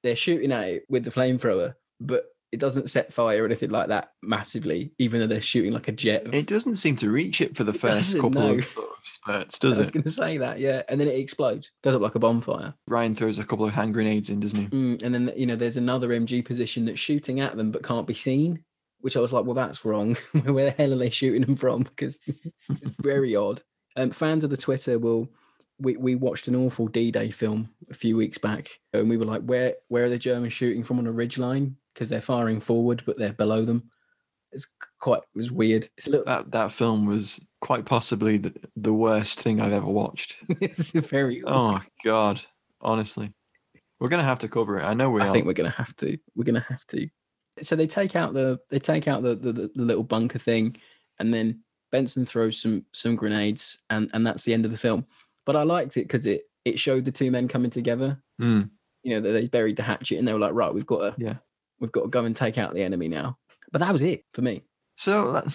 [0.03, 3.89] they're shooting at it with the flamethrower, but it doesn't set fire or anything like
[3.89, 6.33] that massively, even though they're shooting like a jet.
[6.33, 8.57] It doesn't seem to reach it for the first couple no.
[8.59, 9.93] of spurts, I does was it?
[9.93, 12.73] going to say that, yeah, and then it explodes, goes up like a bonfire.
[12.87, 14.67] Ryan throws a couple of hand grenades in, doesn't he?
[14.67, 18.07] Mm, and then you know there's another MG position that's shooting at them but can't
[18.07, 18.63] be seen,
[19.07, 20.15] which I was like, well, that's wrong.
[20.43, 21.83] Where the hell are they shooting them from?
[21.83, 23.61] Because it's very odd.
[23.95, 25.29] Um, fans of the Twitter will.
[25.79, 29.43] We, we watched an awful D-Day film a few weeks back, and we were like,
[29.43, 31.77] "Where where are the Germans shooting from on a ridge line?
[31.93, 33.89] Because they're firing forward, but they're below them."
[34.51, 34.67] It's
[34.99, 35.87] quite it was weird.
[35.97, 36.25] It's a little.
[36.25, 40.35] That that film was quite possibly the, the worst thing I've ever watched.
[40.59, 41.43] it's very.
[41.47, 42.41] Oh God,
[42.81, 43.31] honestly,
[44.01, 44.83] we're gonna have to cover it.
[44.83, 45.31] I know we I are.
[45.31, 46.17] think we're gonna have to.
[46.35, 47.07] We're gonna have to.
[47.61, 50.77] So they take out the they take out the the, the, little bunker thing,
[51.19, 55.05] and then Benson throws some some grenades, and and that's the end of the film.
[55.45, 58.21] But I liked it because it it showed the two men coming together.
[58.41, 58.69] Mm.
[59.03, 61.15] You know, that they buried the hatchet, and they were like, right, we've got to
[61.17, 61.35] Yeah.
[61.79, 63.37] we've got to go and take out the enemy now.
[63.71, 64.63] But that was it for me.
[64.95, 65.45] So that,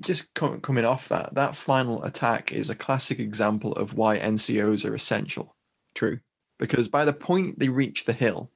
[0.00, 4.88] just com- coming off that, that final attack is a classic example of why NCOs
[4.88, 5.56] are essential.
[5.94, 6.20] True.
[6.58, 8.50] Because by the point they reach the hill,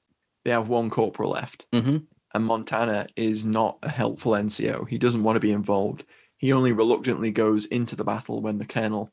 [0.45, 1.67] they have one corporal left.
[1.75, 1.99] Mm-hmm.
[2.35, 4.89] And Montana is not a helpful NCO.
[4.89, 6.05] He doesn't want to be involved.
[6.37, 9.11] He only reluctantly goes into the battle when the colonel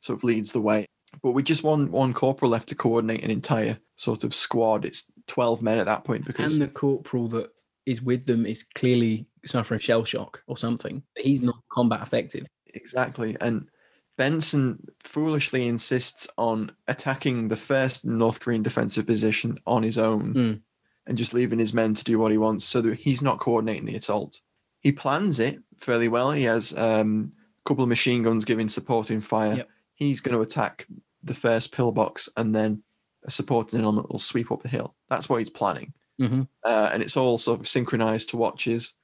[0.00, 0.86] sort of leads the way.
[1.22, 5.04] But with just one one corporal left to coordinate an entire sort of squad, it's
[5.28, 7.50] twelve men at that point because And the corporal that
[7.86, 11.02] is with them is clearly suffering shell shock or something.
[11.16, 12.46] He's not combat effective.
[12.66, 13.36] Exactly.
[13.40, 13.68] And
[14.16, 20.60] Benson foolishly insists on attacking the first North Korean defensive position on his own Mm.
[21.06, 23.86] And just leaving his men to do what he wants so that he's not coordinating
[23.86, 24.40] the assault.
[24.80, 26.30] He plans it fairly well.
[26.30, 27.32] He has um,
[27.64, 29.56] a couple of machine guns giving supporting fire.
[29.56, 29.68] Yep.
[29.94, 30.86] He's going to attack
[31.22, 32.82] the first pillbox and then
[33.24, 34.94] a supporting element will sweep up the hill.
[35.08, 36.42] That's what he's planning Mm-hmm.
[36.62, 38.94] uh, and it's all sort of synchronized to watches.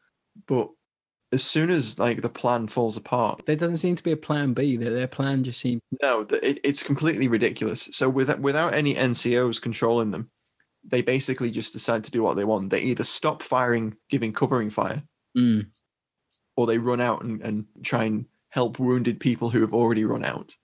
[0.47, 0.69] But
[1.33, 4.53] as soon as like the plan falls apart, There doesn't seem to be a plan
[4.53, 4.77] B.
[4.77, 7.89] Their, their plan just seems no, it, it's completely ridiculous.
[7.93, 10.31] So without without any NCOs controlling them,
[10.85, 12.71] they basically just decide to do what they want.
[12.71, 15.03] They either stop firing, giving covering fire,
[15.37, 15.71] Mm.
[16.57, 20.25] or they run out and, and try and help wounded people who have already run
[20.25, 20.57] out.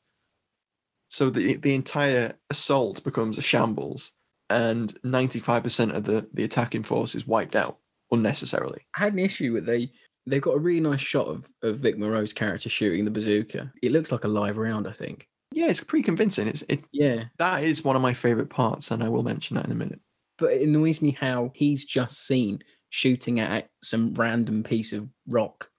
[1.09, 4.13] So the the entire assault becomes a shambles,
[4.51, 7.79] and ninety five percent of the the attacking force is wiped out
[8.11, 8.81] unnecessarily.
[8.97, 9.93] I had an issue with they
[10.27, 13.73] they've got a really nice shot of, of Vic Morrow's character shooting the bazooka.
[13.83, 15.29] It looks like a live round, I think.
[15.53, 16.49] Yeah, it's pretty convincing.
[16.49, 17.25] It's it Yeah.
[17.39, 20.01] that is one of my favorite parts, and I will mention that in a minute.
[20.39, 25.71] But it annoys me how he's just seen shooting at some random piece of rock,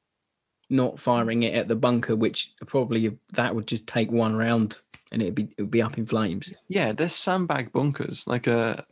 [0.69, 4.79] not firing it at the bunker, which probably that would just take one round
[5.11, 6.51] and it'd be it would be up in flames.
[6.67, 8.27] Yeah, there's sandbag bunkers.
[8.27, 8.85] Like a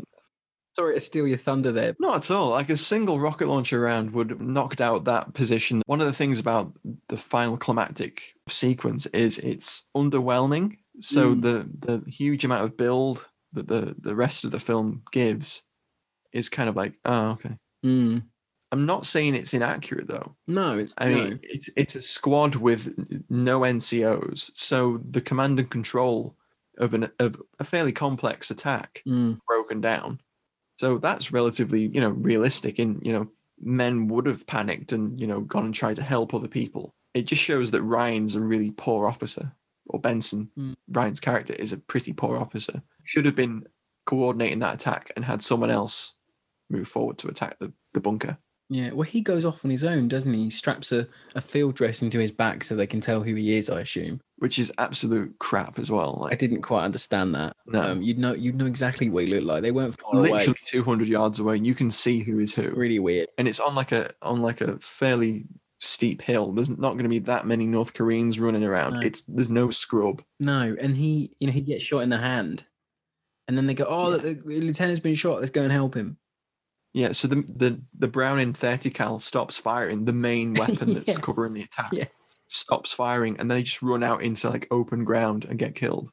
[0.76, 1.96] Sorry to steal your thunder there.
[2.02, 2.50] not at all.
[2.50, 5.82] Like a single rocket launcher round would have knocked out that position.
[5.86, 6.74] One of the things about
[7.08, 10.78] the final climactic sequence is it's underwhelming.
[11.00, 11.42] So Mm.
[11.42, 13.26] the the huge amount of build
[13.56, 15.64] that the the rest of the film gives
[16.34, 17.58] is kind of like, oh, okay.
[17.86, 18.24] Mm.
[18.72, 20.36] I'm not saying it's inaccurate though.
[20.48, 22.94] No, it's I mean, it's, it's a squad with
[23.30, 26.36] no NCOs, so the command and control
[26.78, 29.40] of an of a fairly complex attack Mm.
[29.48, 30.20] broken down.
[30.78, 32.80] So that's relatively, you know, realistic.
[32.80, 33.28] And you know,
[33.62, 36.94] men would have panicked and you know gone and tried to help other people.
[37.14, 39.54] It just shows that Ryan's a really poor officer,
[39.88, 40.76] or Benson, Mm.
[40.90, 42.82] Ryan's character is a pretty poor officer.
[43.06, 43.64] Should have been
[44.06, 46.14] coordinating that attack and had someone else
[46.70, 48.38] move forward to attack the, the bunker.
[48.68, 50.46] Yeah, well, he goes off on his own, doesn't he?
[50.46, 53.56] He straps a, a field dress into his back so they can tell who he
[53.56, 53.70] is.
[53.70, 54.20] I assume.
[54.38, 56.28] which is absolute crap as well.
[56.32, 57.56] I didn't quite understand that.
[57.68, 57.82] No.
[57.84, 59.62] Um, you'd know you'd know exactly what he looked like.
[59.62, 60.56] They weren't far literally away.
[60.66, 63.30] 200 yards away, and you can see who is who, Really weird.
[63.38, 65.46] and it's on like a on like a fairly
[65.80, 66.52] steep hill.
[66.52, 68.94] There's not going to be that many North Koreans running around.
[68.94, 69.00] No.
[69.02, 70.24] It's there's no scrub.
[70.40, 72.66] No, and he, you know, he gets shot in the hand,
[73.48, 75.40] and then they go, "Oh, the, the lieutenant's been shot.
[75.40, 76.18] Let's go and help him."
[76.94, 80.06] Yeah, so the the the Browning 30 cal stops firing.
[80.06, 82.06] The main weapon that's covering the attack Yeah.
[82.48, 86.10] stops firing, and they just run out into like open ground and get killed.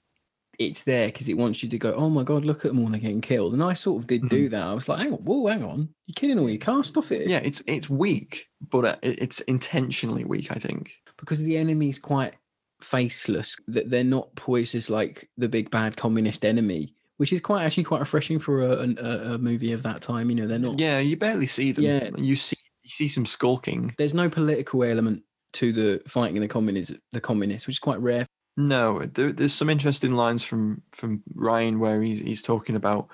[0.58, 2.88] It's there because it wants you to go, "Oh my god, look at them all!
[2.88, 4.62] They're getting killed." And I sort of did do that.
[4.66, 5.88] I was like, "Hang on, whoa, hang on!
[6.06, 10.24] You're killing all your cast off it." Yeah, it's it's weak, but uh, it's intentionally
[10.24, 10.50] weak.
[10.50, 10.92] I think.
[11.16, 12.34] because the enemy's quite
[12.82, 17.62] faceless that they're not poised as like the big bad communist enemy which is quite
[17.64, 20.80] actually quite refreshing for a, a, a movie of that time you know they're not
[20.80, 21.84] Yeah, you barely see them.
[21.84, 22.10] Yeah.
[22.18, 23.94] you see you see some skulking.
[23.96, 28.00] there's no political element to the fighting in the communists the communists which is quite
[28.00, 33.06] rare No, there, there's some interesting lines from from Ryan where he's he's talking about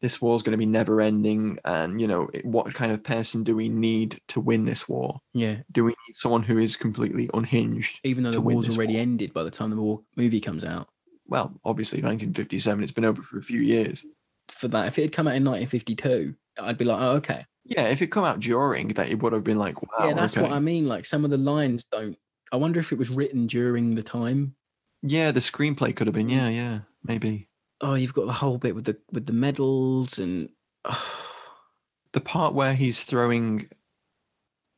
[0.00, 3.56] this war's going to be never ending, and you know what kind of person do
[3.56, 5.18] we need to win this war?
[5.34, 7.98] yeah Do we need someone who is completely unhinged?
[8.04, 9.02] even though the war's already war?
[9.02, 10.86] ended by the time the war movie comes out
[11.28, 12.82] Well, obviously, 1957.
[12.82, 14.04] It's been over for a few years.
[14.48, 17.84] for that if it had come out in 1952 i'd be like oh okay Yeah,
[17.88, 20.08] if it come out during that, it would have been like, wow.
[20.08, 22.16] yeah that's what i mean like some of the lines don't
[22.50, 24.54] i wonder if it was written during the time
[25.02, 26.30] Yeah, the screenplay could have been.
[26.30, 27.48] Yeah, yeah, maybe.
[27.82, 30.48] oh you've got the whole bit with the with the medals and
[32.12, 33.68] the part where he's throwing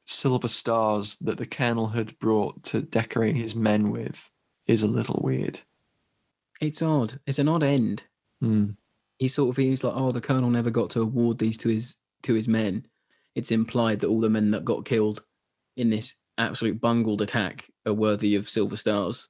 [0.07, 4.29] silver stars that the colonel had brought to decorate his men with
[4.67, 5.61] is a little weird.
[6.61, 7.19] It's odd.
[7.27, 8.05] It's an odd end.
[8.41, 8.71] Hmm.
[9.19, 11.97] He sort of he's like, oh, the colonel never got to award these to his
[12.23, 12.87] to his men.
[13.35, 15.23] It's implied that all the men that got killed
[15.77, 19.29] in this absolute bungled attack are worthy of silver stars,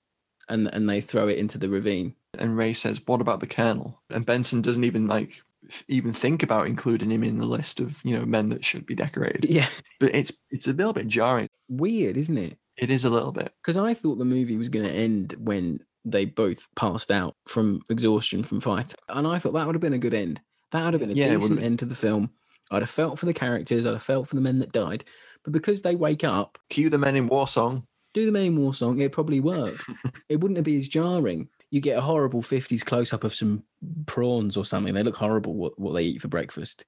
[0.49, 2.15] and and they throw it into the ravine.
[2.39, 5.43] And Ray says, "What about the colonel?" And Benson doesn't even like
[5.89, 8.95] even think about including him in the list of you know men that should be
[8.95, 9.45] decorated.
[9.51, 9.69] Yeah,
[9.99, 11.49] But it's it's a little bit jarring.
[11.69, 12.59] weird, isn't it?
[12.77, 13.53] It is a little bit.
[13.61, 17.83] Because I thought the movie was going to end when they both passed out from
[17.91, 20.41] exhaustion from fighting, and I thought that would have been a good end.
[20.73, 22.31] That would have been a Yeah, it decent end to the film.
[22.71, 23.85] I'd have felt for the characters.
[23.85, 25.05] I'd have felt for the men that died.
[25.43, 27.87] But because they wake up, Cue the Men in War song.
[28.15, 29.83] do the main war song, it'd probably work.
[30.29, 31.49] it wouldn't be as jarring.
[31.71, 33.65] You get a horrible 50s close up of some
[34.07, 34.95] prawns or something.
[34.95, 36.85] They look horrible what, what they eat for breakfast.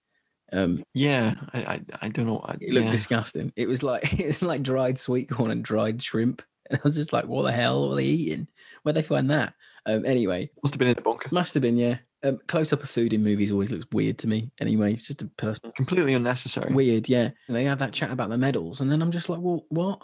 [0.52, 2.40] Um, Yeah, I I, I don't know.
[2.44, 2.90] I, it looked yeah.
[2.92, 3.52] disgusting.
[3.56, 6.42] It was like it was like dried sweet corn and dried shrimp.
[6.70, 8.46] And I was just like, what the hell are they eating?
[8.82, 9.54] Where'd they find that?
[9.86, 11.28] Um, anyway, Must have been in the bunker.
[11.32, 11.98] must have been, yeah.
[12.24, 14.52] Um, close up of food in movies always looks weird to me.
[14.60, 16.72] Anyway, it's just a personal Completely unnecessary.
[16.72, 17.30] weird, yeah.
[17.48, 20.00] And they have that chat about the medals, and then I'm just like, well, what?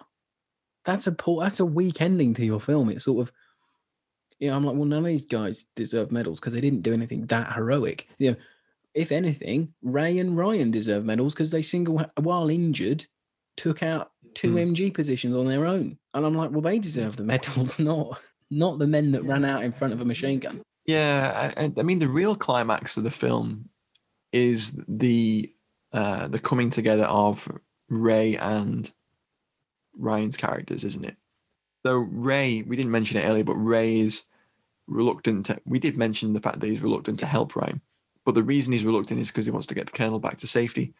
[0.85, 2.89] That's a poor, that's a weak ending to your film.
[2.89, 3.33] It's sort of,
[4.41, 6.93] you know, I'm like, well, none of these guys deserve medals because they didn't do
[6.93, 8.09] anything that heroic.
[8.19, 8.37] You know,
[8.95, 13.07] if anything, Ray and Ryan deserve medals because they single, while injured,
[13.57, 14.72] took out two Hmm.
[14.72, 15.99] MG positions on their own.
[16.14, 18.20] And I'm like, well, they deserve the medals, not
[18.51, 20.62] not the men that ran out in front of a machine gun.
[20.86, 23.68] Yeah, I, I- I mean the real climax of the film
[24.32, 25.53] is the
[25.93, 27.49] uh, the coming together of
[27.89, 28.91] Ray and
[29.97, 31.16] Ryan's characters, isn't it?
[31.84, 34.24] So Ray, we didn't mention it earlier, but Ray is
[34.86, 35.47] reluctant.
[35.47, 37.80] To, we did mention the fact that he's reluctant to help Ryan,
[38.24, 40.47] but the reason he's reluctant is because he wants to get the Colonel back to
[40.47, 40.95] safety.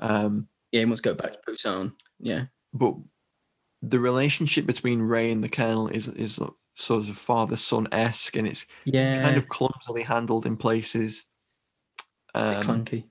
[0.00, 1.92] Um, Yeah, he wants to go back to Busan.
[2.18, 2.44] Yeah.
[2.72, 2.94] But
[3.82, 6.38] the relationship between Ray and the Colonel is is
[6.74, 9.22] sort of father son esque, and it's Yeah.
[9.22, 11.24] kind of clumsily handled in places.
[12.34, 13.04] Um, clunky.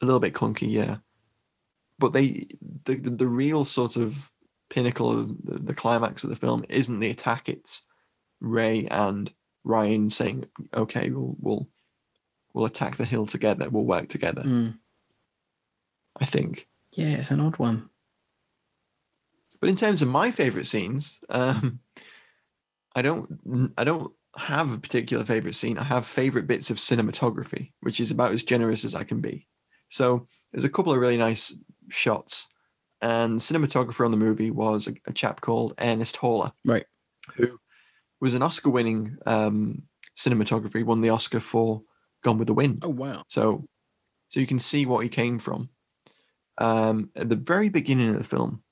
[0.00, 0.96] a little bit clunky, yeah.
[1.98, 2.46] But they,
[2.84, 4.30] the the, the real sort of
[4.70, 7.82] pinnacle of the, the climax of the film isn't the attack; it's
[8.40, 9.30] Ray and
[9.64, 11.68] Ryan saying, "Okay, we'll we'll
[12.54, 13.68] we'll attack the hill together.
[13.68, 14.78] We'll work together." Mm.
[16.20, 16.66] I think.
[16.92, 17.90] Yeah, it's an odd one.
[19.60, 21.80] But in terms of my favorite scenes, um,
[22.94, 25.78] I don't I don't have a particular favorite scene.
[25.78, 29.46] I have favorite bits of cinematography, which is about as generous as I can be.
[29.88, 31.56] So there's a couple of really nice
[31.88, 32.48] shots,
[33.00, 36.84] and cinematographer on the movie was a, a chap called Ernest Haller, Right.
[37.34, 37.58] who
[38.20, 39.82] was an Oscar-winning um,
[40.16, 40.76] cinematographer.
[40.76, 41.82] He won the Oscar for
[42.22, 42.80] Gone with the Wind.
[42.82, 43.24] Oh wow.
[43.28, 43.66] So,
[44.28, 45.70] so you can see what he came from.
[46.58, 48.62] Um, at the very beginning of the film,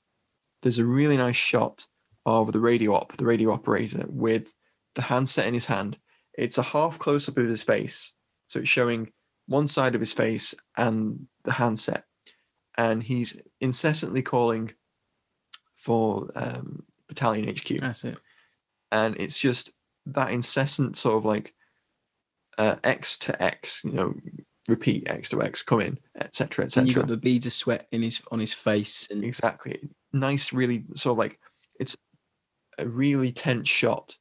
[0.61, 1.85] there's a really nice shot
[2.25, 4.51] of the radio op, the radio operator, with
[4.95, 5.97] the handset in his hand.
[6.33, 8.13] It's a half close up of his face,
[8.47, 9.11] so it's showing
[9.47, 12.03] one side of his face and the handset,
[12.77, 14.73] and he's incessantly calling
[15.75, 18.17] for um, battalion HQ That's it.
[18.91, 19.71] and it's just
[20.07, 21.53] that incessant sort of like
[22.57, 24.13] uh, X to X, you know,
[24.67, 27.07] repeat X to X, come in, etc., And you got etc.
[27.07, 29.79] the beads of sweat in his on his face, and Exactly,
[30.13, 31.39] nice, really sort of like
[31.79, 31.95] it's
[32.77, 34.17] a really tense shot,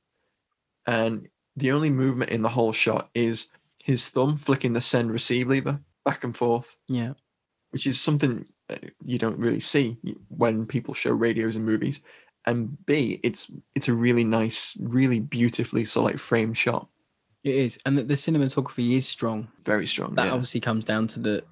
[0.86, 5.48] and the only movement in the whole shot is his thumb flicking the send receive
[5.48, 7.12] lever back and forth, yeah,
[7.70, 9.96] which is something uh, you don't really see
[10.28, 12.02] when people show radios in movies.
[12.46, 16.88] And B, it's it's a really nice, really beautifully sort of like framed shot.
[17.42, 17.78] it is.
[17.84, 19.48] And the, the cinematography is strong.
[19.64, 20.14] Very strong.
[20.14, 20.32] That yeah.
[20.32, 21.44] obviously comes down to the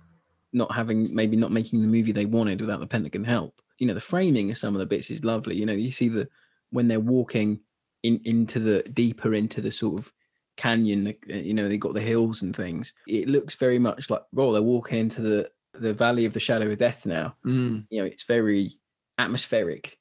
[0.53, 3.61] not having maybe not making the movie they wanted without the Pentagon help.
[3.79, 5.57] You know the framing of some of the bits is lovely.
[5.57, 6.29] You know, you see the
[6.71, 7.61] when they're walking
[8.03, 10.13] in into the deeper into the sort of
[10.57, 11.05] canyon.
[11.05, 12.93] the- uh, You know, they got the hills and things.
[13.09, 16.71] It looks very much like oh, they're walking into the the valley of the shadow
[16.71, 17.35] of death now.
[17.45, 17.87] Mm.
[17.91, 18.79] You know, it's very
[19.19, 19.99] atmospheric.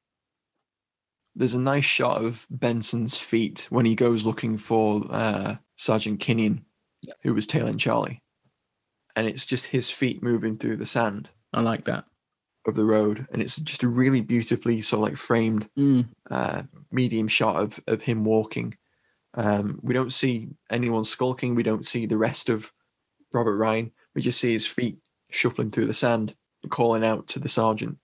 [1.35, 6.61] There's a nice shot of Benson's feet when he goes looking for uh, Sergeant Kinnian,
[7.01, 7.13] Yeah.
[7.23, 8.21] who was tailing Charlie.
[9.15, 12.05] And it's just his feet moving through the sand I like that.
[12.67, 13.27] Of the road.
[13.31, 16.07] And it's just a really beautifully sort of like framed Mm.
[16.31, 18.75] uh, medium shot of, of him walking.
[19.35, 21.55] Um, we don't see anyone skulking.
[21.55, 22.71] We don't see the rest of
[23.33, 23.91] Robert Ryan.
[24.15, 24.97] We just see his feet
[25.31, 26.35] shuffling through the sand,
[26.69, 27.97] calling out to the sergeant.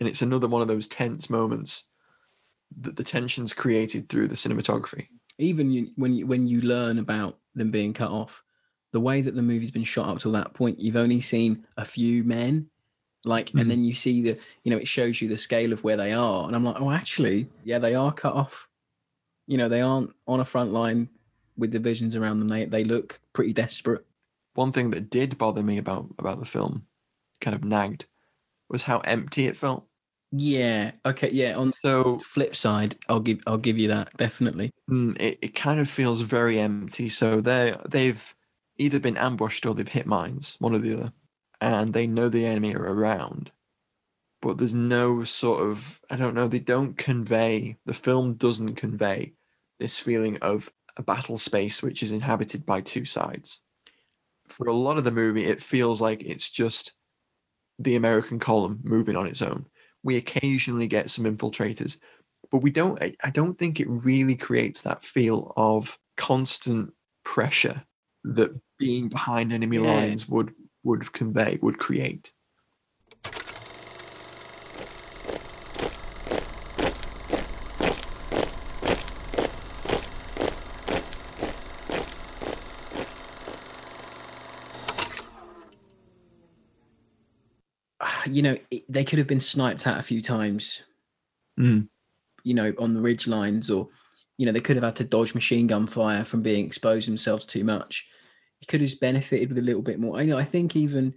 [0.00, 1.84] And it's another one of those tense moments
[2.80, 5.06] that the tension's created through the cinematography.
[5.38, 8.42] even you, when you when you learn about them being cut off,
[8.92, 11.84] the way that the movie's been shot up till that point, you've only seen a
[11.84, 12.68] few men,
[13.26, 13.58] like, Mhm.
[13.58, 16.12] and then you see the, you know, it shows you the scale of where they
[16.12, 18.68] are, and I'm like, oh, actually, yeah, they are cut off.
[19.46, 21.10] You know, they aren't on a front line
[21.56, 22.48] with divisions around them.
[22.48, 24.06] They they look pretty desperate.
[24.54, 26.88] One thing that did bother me about about the film,
[27.40, 28.06] kind of nagged,
[28.68, 29.88] was how empty it felt.
[30.32, 30.92] Yeah.
[31.04, 31.30] Okay.
[31.30, 31.56] Yeah.
[31.56, 34.70] On So the flip side, I'll give I'll give you that definitely.
[34.90, 37.08] Mm, it, it kind of feels very empty.
[37.08, 38.34] So they they've
[38.78, 41.12] either been ambushed or they've hit mines, one or the other,
[41.60, 43.50] and they know the enemy are around.
[44.42, 46.48] But there's no sort of I don't know.
[46.48, 49.32] They don't convey the film doesn't convey
[49.78, 53.62] this feeling of a battle space which is inhabited by two sides.
[54.48, 56.94] For a lot of the movie, it feels like it's just
[57.78, 59.66] the American column moving on its own.
[60.02, 61.98] We occasionally get some infiltrators,
[62.50, 66.92] but we don't I, don't think it really creates that feel of constant
[67.24, 67.82] pressure
[68.24, 69.92] that being behind enemy Yeah.
[69.92, 70.54] lines would
[70.86, 72.32] would convey would create
[88.28, 90.82] You know, it, they could have been sniped at a few times.
[91.58, 91.88] Mm.
[92.44, 93.88] you know, on the ridge lines, or
[94.36, 97.46] you know, they could have had to dodge machine gun fire from being exposed themselves
[97.46, 98.08] too much.
[98.60, 100.18] He could have benefited with a little bit more.
[100.18, 100.38] I know.
[100.38, 101.14] I think even,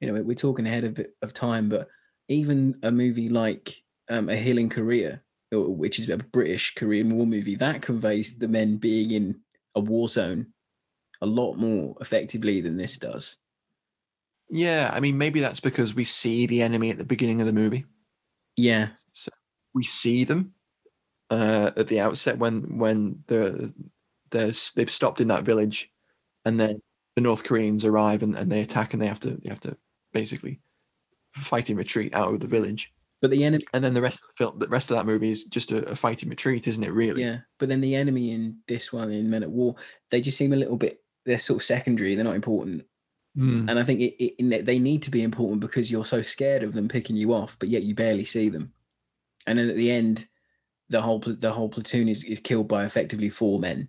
[0.00, 1.88] you know, we're talking ahead of of time, but
[2.28, 5.20] even a movie like um, A Hill in Korea,
[5.52, 9.40] which is a British Korean War movie, that conveys the men being in
[9.74, 10.46] a war zone
[11.22, 13.36] a lot more effectively than this does.
[14.50, 17.52] yeah i mean maybe that's because we see the enemy at the beginning of the
[17.52, 17.86] movie
[18.56, 19.30] Yeah, So
[19.72, 20.52] we see them
[21.30, 23.72] uh, at the outset when when the
[24.30, 25.91] there's they've stopped in that village
[26.44, 26.80] and then
[27.16, 29.76] the north koreans arrive and, and they attack and they have to they have to
[30.12, 30.60] basically
[31.34, 33.64] fight in retreat out of the village but the enemy.
[33.72, 35.88] and then the rest of the film the rest of that movie is just a,
[35.88, 39.30] a fighting retreat isn't it really Yeah, but then the enemy in this one in
[39.30, 39.76] Men at War,
[40.10, 41.00] they just seem a little bit.
[41.24, 42.16] They're sort of secondary.
[42.16, 42.84] They're not important.
[43.38, 43.70] Mm.
[43.70, 46.72] And I think it, it, they need to be important because you're so scared of
[46.72, 48.72] them picking you off, but yet you barely see them.
[49.46, 50.26] And then at the end,
[50.90, 53.88] the whole the whole platoon is, is killed by effectively four men,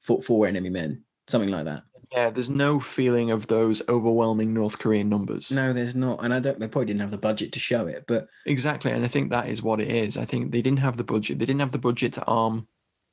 [0.00, 1.82] four, four enemy men, something like that.
[2.12, 6.40] Yeah there's no feeling of those overwhelming north korean numbers No, there's not, and I
[6.40, 6.58] don't.
[6.58, 9.48] They probably didn't have the budget to show it, but Exactly, and I think that
[9.48, 10.16] is what it is.
[10.16, 11.38] I think they didn't have the budget.
[11.38, 12.66] They didn't have the budget to arm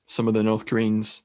[0.08, 1.24] some of the North Koreans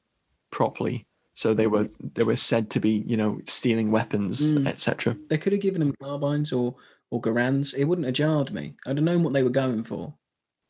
[0.50, 4.66] properly, so they were they were said to be, you know, stealing weapons, Mm.
[4.66, 5.16] etc.
[5.28, 6.74] they could have given them carbines or
[7.10, 7.74] or Garands.
[7.74, 8.74] It wouldn't have jarred me.
[8.86, 10.14] I'd have known what they were going for.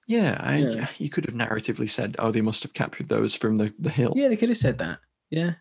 [0.06, 0.88] Yeah, I, Yeah.
[0.98, 4.12] you could have narratively said, "Oh, they must have captured those from the the hill."
[4.16, 4.98] Yeah, they could have said that.
[5.30, 5.54] Yeah.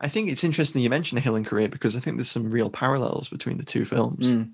[0.00, 2.50] I think it's interesting you mentioned a hill in Korea because I think there's some
[2.50, 4.26] real parallels between the two films.
[4.28, 4.52] Mm.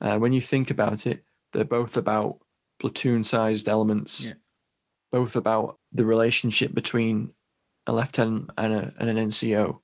[0.00, 2.38] Uh, when you think about it, they're both about
[2.78, 4.34] platoon-sized elements, Yeah.
[5.10, 7.32] both about the relationship between
[7.86, 9.80] a lieutenant and, a, and an NCO,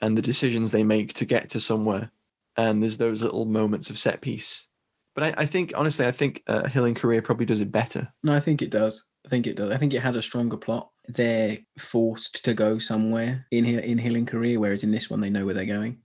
[0.00, 2.10] and the decisions they make to get to somewhere.
[2.56, 4.68] And there's those little moments of set piece.
[5.14, 8.08] But I, I think, honestly, I think uh, Hill in Korea probably does it better.
[8.22, 9.04] No, I think it does.
[9.26, 9.70] I think it does.
[9.70, 10.90] I think it has a stronger plot.
[11.08, 15.30] They're forced to go somewhere in in Hill in Korea, whereas in this one they
[15.30, 15.98] know where they're going.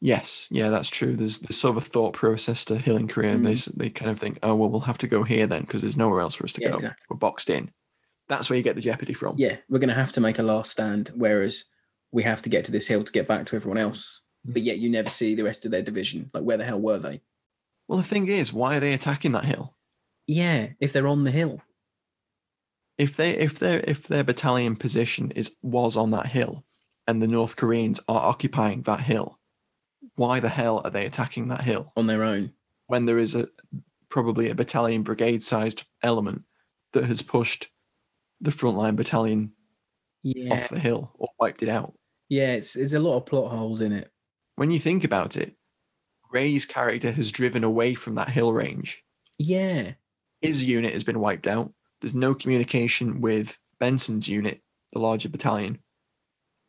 [0.00, 1.16] Yes, yeah, that's true.
[1.16, 3.38] There's, there's sort of a thought process to Hill in Korea.
[3.38, 3.74] They mm.
[3.76, 6.20] they kind of think, oh well, we'll have to go here then because there's nowhere
[6.20, 6.74] else for us to Yeah, go.
[6.76, 7.04] exactly.
[7.08, 7.70] We're boxed in.
[8.28, 9.36] That's where you get the jeopardy from.
[9.38, 11.64] Yeah, we're going to have to make a last stand, whereas
[12.10, 14.20] we have to get to this hill to get back to everyone else.
[14.46, 14.54] Mm.
[14.54, 16.30] But yet you never see the rest of their division.
[16.34, 17.22] Like, where the hell were they?
[17.88, 19.74] Well, the thing is, why are they attacking that hill?
[20.26, 21.60] Yeah, if they're on the hill.
[22.98, 26.64] If they if their if their battalion position is was on that hill,
[27.06, 29.38] and the North Koreans are occupying that hill,
[30.14, 32.52] why the hell are they attacking that hill on their own
[32.86, 33.48] when there is a
[34.10, 36.42] probably a battalion brigade sized element
[36.92, 37.68] that has pushed
[38.40, 39.52] the frontline battalion
[40.22, 41.94] Yeah, off the hill or wiped it out.
[42.28, 42.52] yeah.
[42.52, 44.10] It's there's a lot of plot holes in it.
[44.56, 45.56] When you think about it,
[46.30, 49.02] Ray's character has driven away from that hill range.
[49.38, 49.94] Yeah,
[50.42, 51.72] His unit has been wiped out.
[52.04, 54.60] There's no communication with Benson's unit,
[54.92, 55.78] the larger battalion.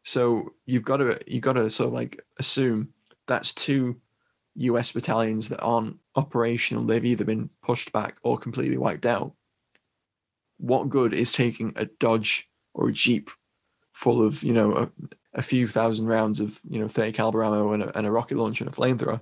[0.01, 2.93] So you've got to you've got to sort of like assume
[3.27, 3.99] that's two
[4.55, 6.85] US battalions that aren't operational.
[6.85, 9.33] They've either been pushed back or completely wiped out.
[10.55, 13.29] What good is taking a Dodge or a Jeep
[13.91, 14.89] full of, you know, a,
[15.33, 18.37] a few thousand rounds of, you know, 30 caliber ammo and a, and a rocket
[18.37, 19.19] launcher and a flamethrower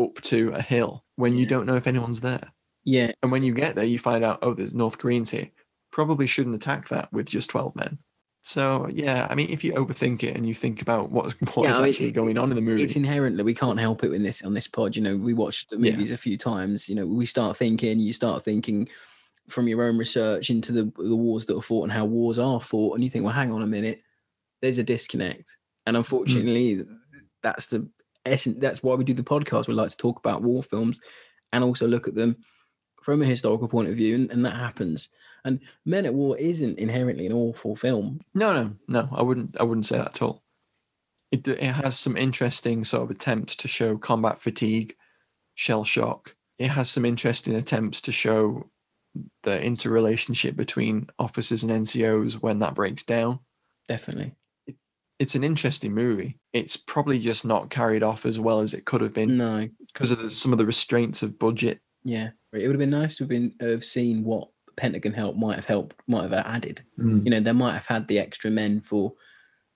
[0.00, 1.48] up to a hill when you Yeah.
[1.48, 2.52] don't know if anyone's there?
[2.84, 5.48] Yeah, And when you get there, you find out, oh, there's North Koreans here.
[5.92, 7.98] Probably shouldn't attack that with just 12 men.
[8.42, 11.72] So, yeah, I mean, if you overthink it and you think about what, what Yeah,
[11.72, 14.22] is actually it- going on in the movie, it's inherently we can't help it in
[14.22, 14.96] this on this pod.
[14.96, 15.92] You know, we watched the Yeah.
[15.92, 16.88] movies a few times.
[16.88, 18.88] You know, we start thinking, you start thinking
[19.48, 22.60] from your own research into the the wars that are fought and how wars are
[22.60, 24.00] fought, and you think, well, hang on a minute,
[24.62, 25.56] there's a disconnect,
[25.86, 25.98] and mm.
[25.98, 26.84] unfortunately,
[27.42, 27.86] that's the
[28.24, 28.56] essence.
[28.58, 29.68] That's why we do the podcast.
[29.68, 30.98] We like to talk about war films
[31.52, 32.36] and also look at them
[33.00, 35.08] from a historical point of view, and, and that happens.
[35.44, 38.20] And Men at War isn't inherently an awful film.
[38.34, 39.08] No, no, no.
[39.12, 39.56] I wouldn't.
[39.58, 40.42] I wouldn't say that at all.
[41.30, 44.96] It it has some interesting sort of attempts to show combat fatigue,
[45.54, 46.34] shell shock.
[46.58, 48.68] It has some interesting attempts to show
[49.42, 53.40] the interrelationship between officers and NCOs when that breaks down.
[53.88, 54.34] Definitely.
[55.18, 56.38] It's an interesting movie.
[56.52, 60.10] It's probably just not carried off as well as it could have been No, because
[60.10, 61.80] of the, some of the restraints of budget.
[62.04, 65.56] Yeah, it would have been nice to have been have seen what Pentagon help might
[65.56, 66.82] have helped, might have added.
[66.98, 67.24] Mm.
[67.24, 69.12] You know, they might have had the extra men for,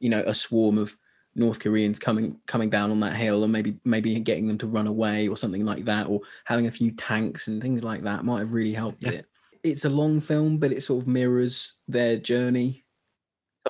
[0.00, 0.96] you know, a swarm of
[1.34, 4.86] North Koreans coming coming down on that hill, and maybe maybe getting them to run
[4.86, 8.38] away or something like that, or having a few tanks and things like that might
[8.40, 9.10] have really helped Yeah.
[9.10, 9.26] it.
[9.62, 12.84] It's a long film, but it sort of mirrors their journey.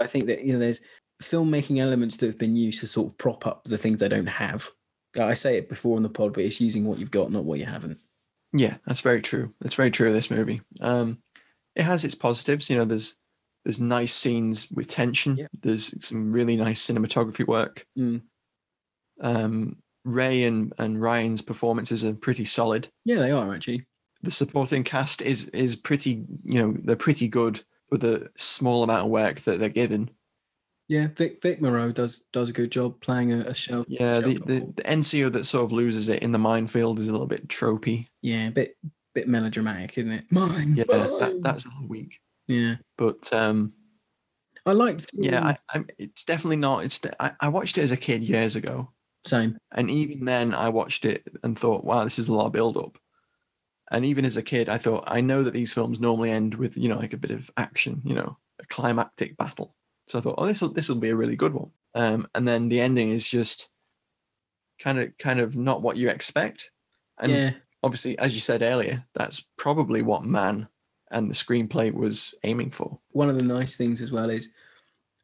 [0.01, 0.81] I think that you know, there's
[1.23, 4.27] filmmaking elements that have been used to sort of prop up the things they don't
[4.27, 4.69] have.
[5.19, 7.61] I say it before on the pod, but it's using what you've got, not what
[7.61, 7.99] you haven't.
[8.55, 9.53] Yeah, that's very true.
[9.61, 10.63] That's very true of this movie.
[10.81, 11.19] Um,
[11.75, 12.71] it has its positives.
[12.71, 13.17] You know, there's
[13.65, 15.37] there's nice scenes with tension.
[15.37, 15.47] Yeah.
[15.61, 17.85] There's some really nice cinematography work.
[17.99, 18.23] Mm.
[19.21, 22.89] Um, Ray and, and Ryan's performances are pretty solid.
[23.05, 23.87] Yeah, they are actually.
[24.23, 26.25] The supporting cast is is pretty.
[26.45, 30.11] You know, they're pretty good with the small amount of work that they're given.
[30.89, 33.85] Yeah, Vic Vic Morrow does does a good job playing a, a shell.
[33.89, 37.13] Yeah, the, the the NCO that sort of loses it in the minefield is a
[37.13, 38.07] little bit tropey.
[38.21, 38.77] yeah, a bit
[39.15, 40.25] bit melodramatic, isn't it?
[40.31, 40.75] Mine.
[40.77, 42.21] Yeah, that, that's a little weak.
[42.49, 42.77] yeah.
[42.99, 43.73] But um,
[44.67, 45.07] I liked.
[45.15, 45.87] yeah, I, I'm.
[45.99, 46.85] It's definitely not.
[46.85, 47.01] It's.
[47.19, 48.91] I, I watched it as a kid years ago,
[49.25, 49.57] same.
[49.73, 52.77] and even then, I watched it and thought, "Wow, this is a lot of build
[52.77, 52.99] up."
[53.91, 56.77] And even as a kid, I thought, I know that these films normally end with,
[56.77, 59.77] you know, like a bit of action, you know, a climactic battle.
[60.07, 61.71] So I thought, oh, this will this will be a really good one.
[61.95, 63.69] Um, and then the ending is just
[64.81, 66.71] kind of kind of not what you expect.
[67.19, 67.51] And yeah,
[67.83, 70.69] obviously, as you said earlier, that's probably what Mann
[71.11, 72.99] and the screenplay was aiming for.
[73.11, 74.51] one of the nice things as well is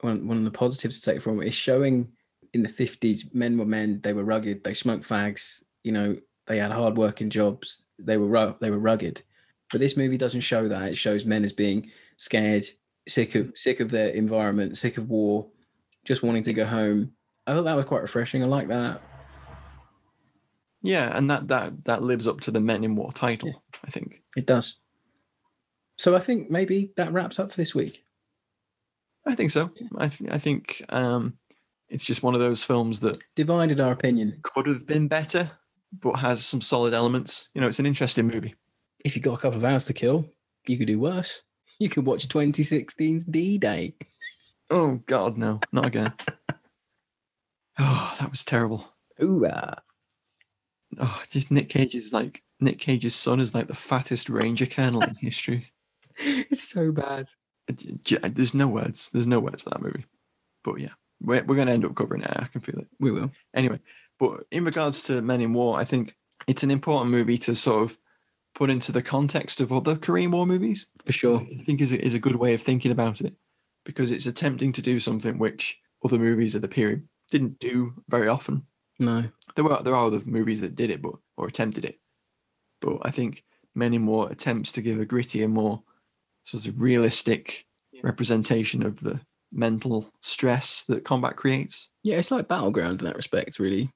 [0.00, 2.10] one one of the positives to take from it is showing
[2.54, 4.00] in the fifties men were men.
[4.02, 4.64] They were rugged.
[4.64, 5.62] They smoked fags.
[5.82, 6.16] You know,
[6.46, 7.84] they had hard working jobs.
[7.98, 9.22] They were ru- they were rugged.
[9.70, 10.90] But this movie doesn't show that.
[10.90, 12.66] It shows men as being scared,
[13.10, 15.46] sick of sick of their environment, sick of war,
[16.04, 17.12] just wanting to go home.
[17.46, 18.42] I thought that was quite refreshing.
[18.42, 19.02] I like that.
[20.82, 24.22] Yeah, and that that that lives up to the Men in War title, I think.
[24.36, 24.78] It does.
[25.98, 28.04] So I think maybe that wraps up for this week.
[29.26, 29.70] I think so.
[29.98, 31.34] I th- I think um,
[31.90, 34.38] it's just one of those films that Divided our opinion.
[34.42, 35.50] could have been better,
[36.00, 37.50] but has some solid elements.
[37.54, 38.54] You know, it's an interesting movie.
[39.04, 40.24] If you got a couple of hours to kill,
[40.66, 41.42] you could do worse.
[41.80, 43.94] You could watch 2016's D Day.
[44.68, 46.12] Oh God, no, not again.
[47.78, 48.86] oh, that was terrible.
[49.22, 49.46] Ooh,
[50.98, 55.02] Oh, just Nick Cage is like Nick Cage's son is like the fattest Ranger Colonel
[55.02, 55.72] in history.
[56.16, 57.28] it's so bad.
[57.68, 59.08] Uh, j- j- uh, There's no words.
[59.12, 60.04] There's no words for that movie.
[60.62, 60.90] But yeah,
[61.22, 62.30] we're we're gonna end up covering it.
[62.30, 62.88] I can feel it.
[62.98, 63.30] We will.
[63.54, 63.80] Anyway,
[64.18, 66.14] but in regards to Men in War, I think
[66.46, 67.98] it's an important movie to sort of
[68.54, 70.86] put into the context of other Korean War movies.
[71.04, 71.40] For sure.
[71.40, 73.34] I think is a, is a good way of thinking about it
[73.84, 78.28] because it's attempting to do something which other movies of the period didn't do very
[78.28, 78.64] often.
[78.98, 79.24] No.
[79.56, 81.98] There were there are other movies that did it, but or attempted it.
[82.80, 83.44] But I think
[83.74, 85.82] many more attempts to give a grittier, more
[86.44, 87.66] sort of realistic
[88.02, 89.20] representation of the
[89.52, 91.88] mental stress that combat creates.
[92.02, 93.90] Yeah, it's like Battleground in that respect, really.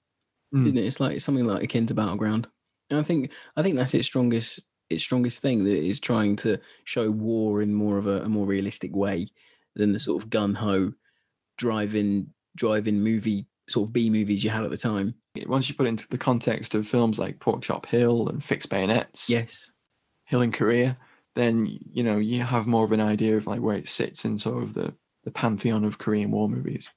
[0.54, 0.66] Mm.
[0.66, 0.86] Isn't it?
[0.86, 2.48] It's like something like akin to Battleground.
[2.90, 4.60] And I think I think that's its strongest
[4.90, 8.46] its strongest thing that is trying to show war in more of a, a more
[8.46, 9.26] realistic way
[9.74, 10.92] than the sort of gun ho
[11.56, 15.14] driving driving movie sort of B movies you had at the time.
[15.46, 18.68] Once you put it into the context of films like Pork Chop Hill and Fixed
[18.68, 19.70] Bayonets, Yes.
[20.26, 20.96] Hill in Korea,
[21.34, 24.38] then you know you have more of an idea of like where it sits in
[24.38, 26.88] sort of the the pantheon of Korean War movies.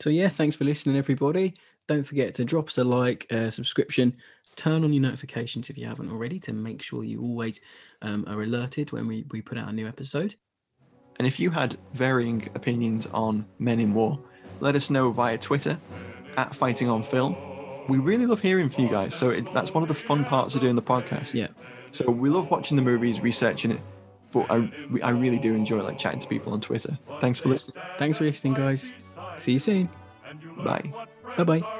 [0.00, 1.54] So yeah, thanks for listening, everybody.
[1.90, 4.16] Don't forget to drop us a like, uh, subscription,
[4.54, 7.60] turn on your notifications if you haven't already to make sure you always
[8.02, 10.36] um, are alerted when we, we put out a new episode.
[11.18, 14.20] And if you had varying opinions on Men in War,
[14.60, 15.76] let us know via Twitter
[16.36, 17.34] at Fighting on Film.
[17.88, 20.54] We really love hearing from you guys, so it, that's one of the fun parts
[20.54, 21.34] of doing the podcast.
[21.34, 21.48] Yeah.
[21.90, 23.80] So we love watching the movies, researching it,
[24.30, 24.70] but I
[25.02, 26.96] I really do enjoy like chatting to people on Twitter.
[27.20, 27.82] Thanks for listening.
[27.98, 28.94] Thanks for listening, guys.
[29.38, 29.88] See you soon.
[30.62, 30.92] Bye.
[31.36, 31.79] Bye bye.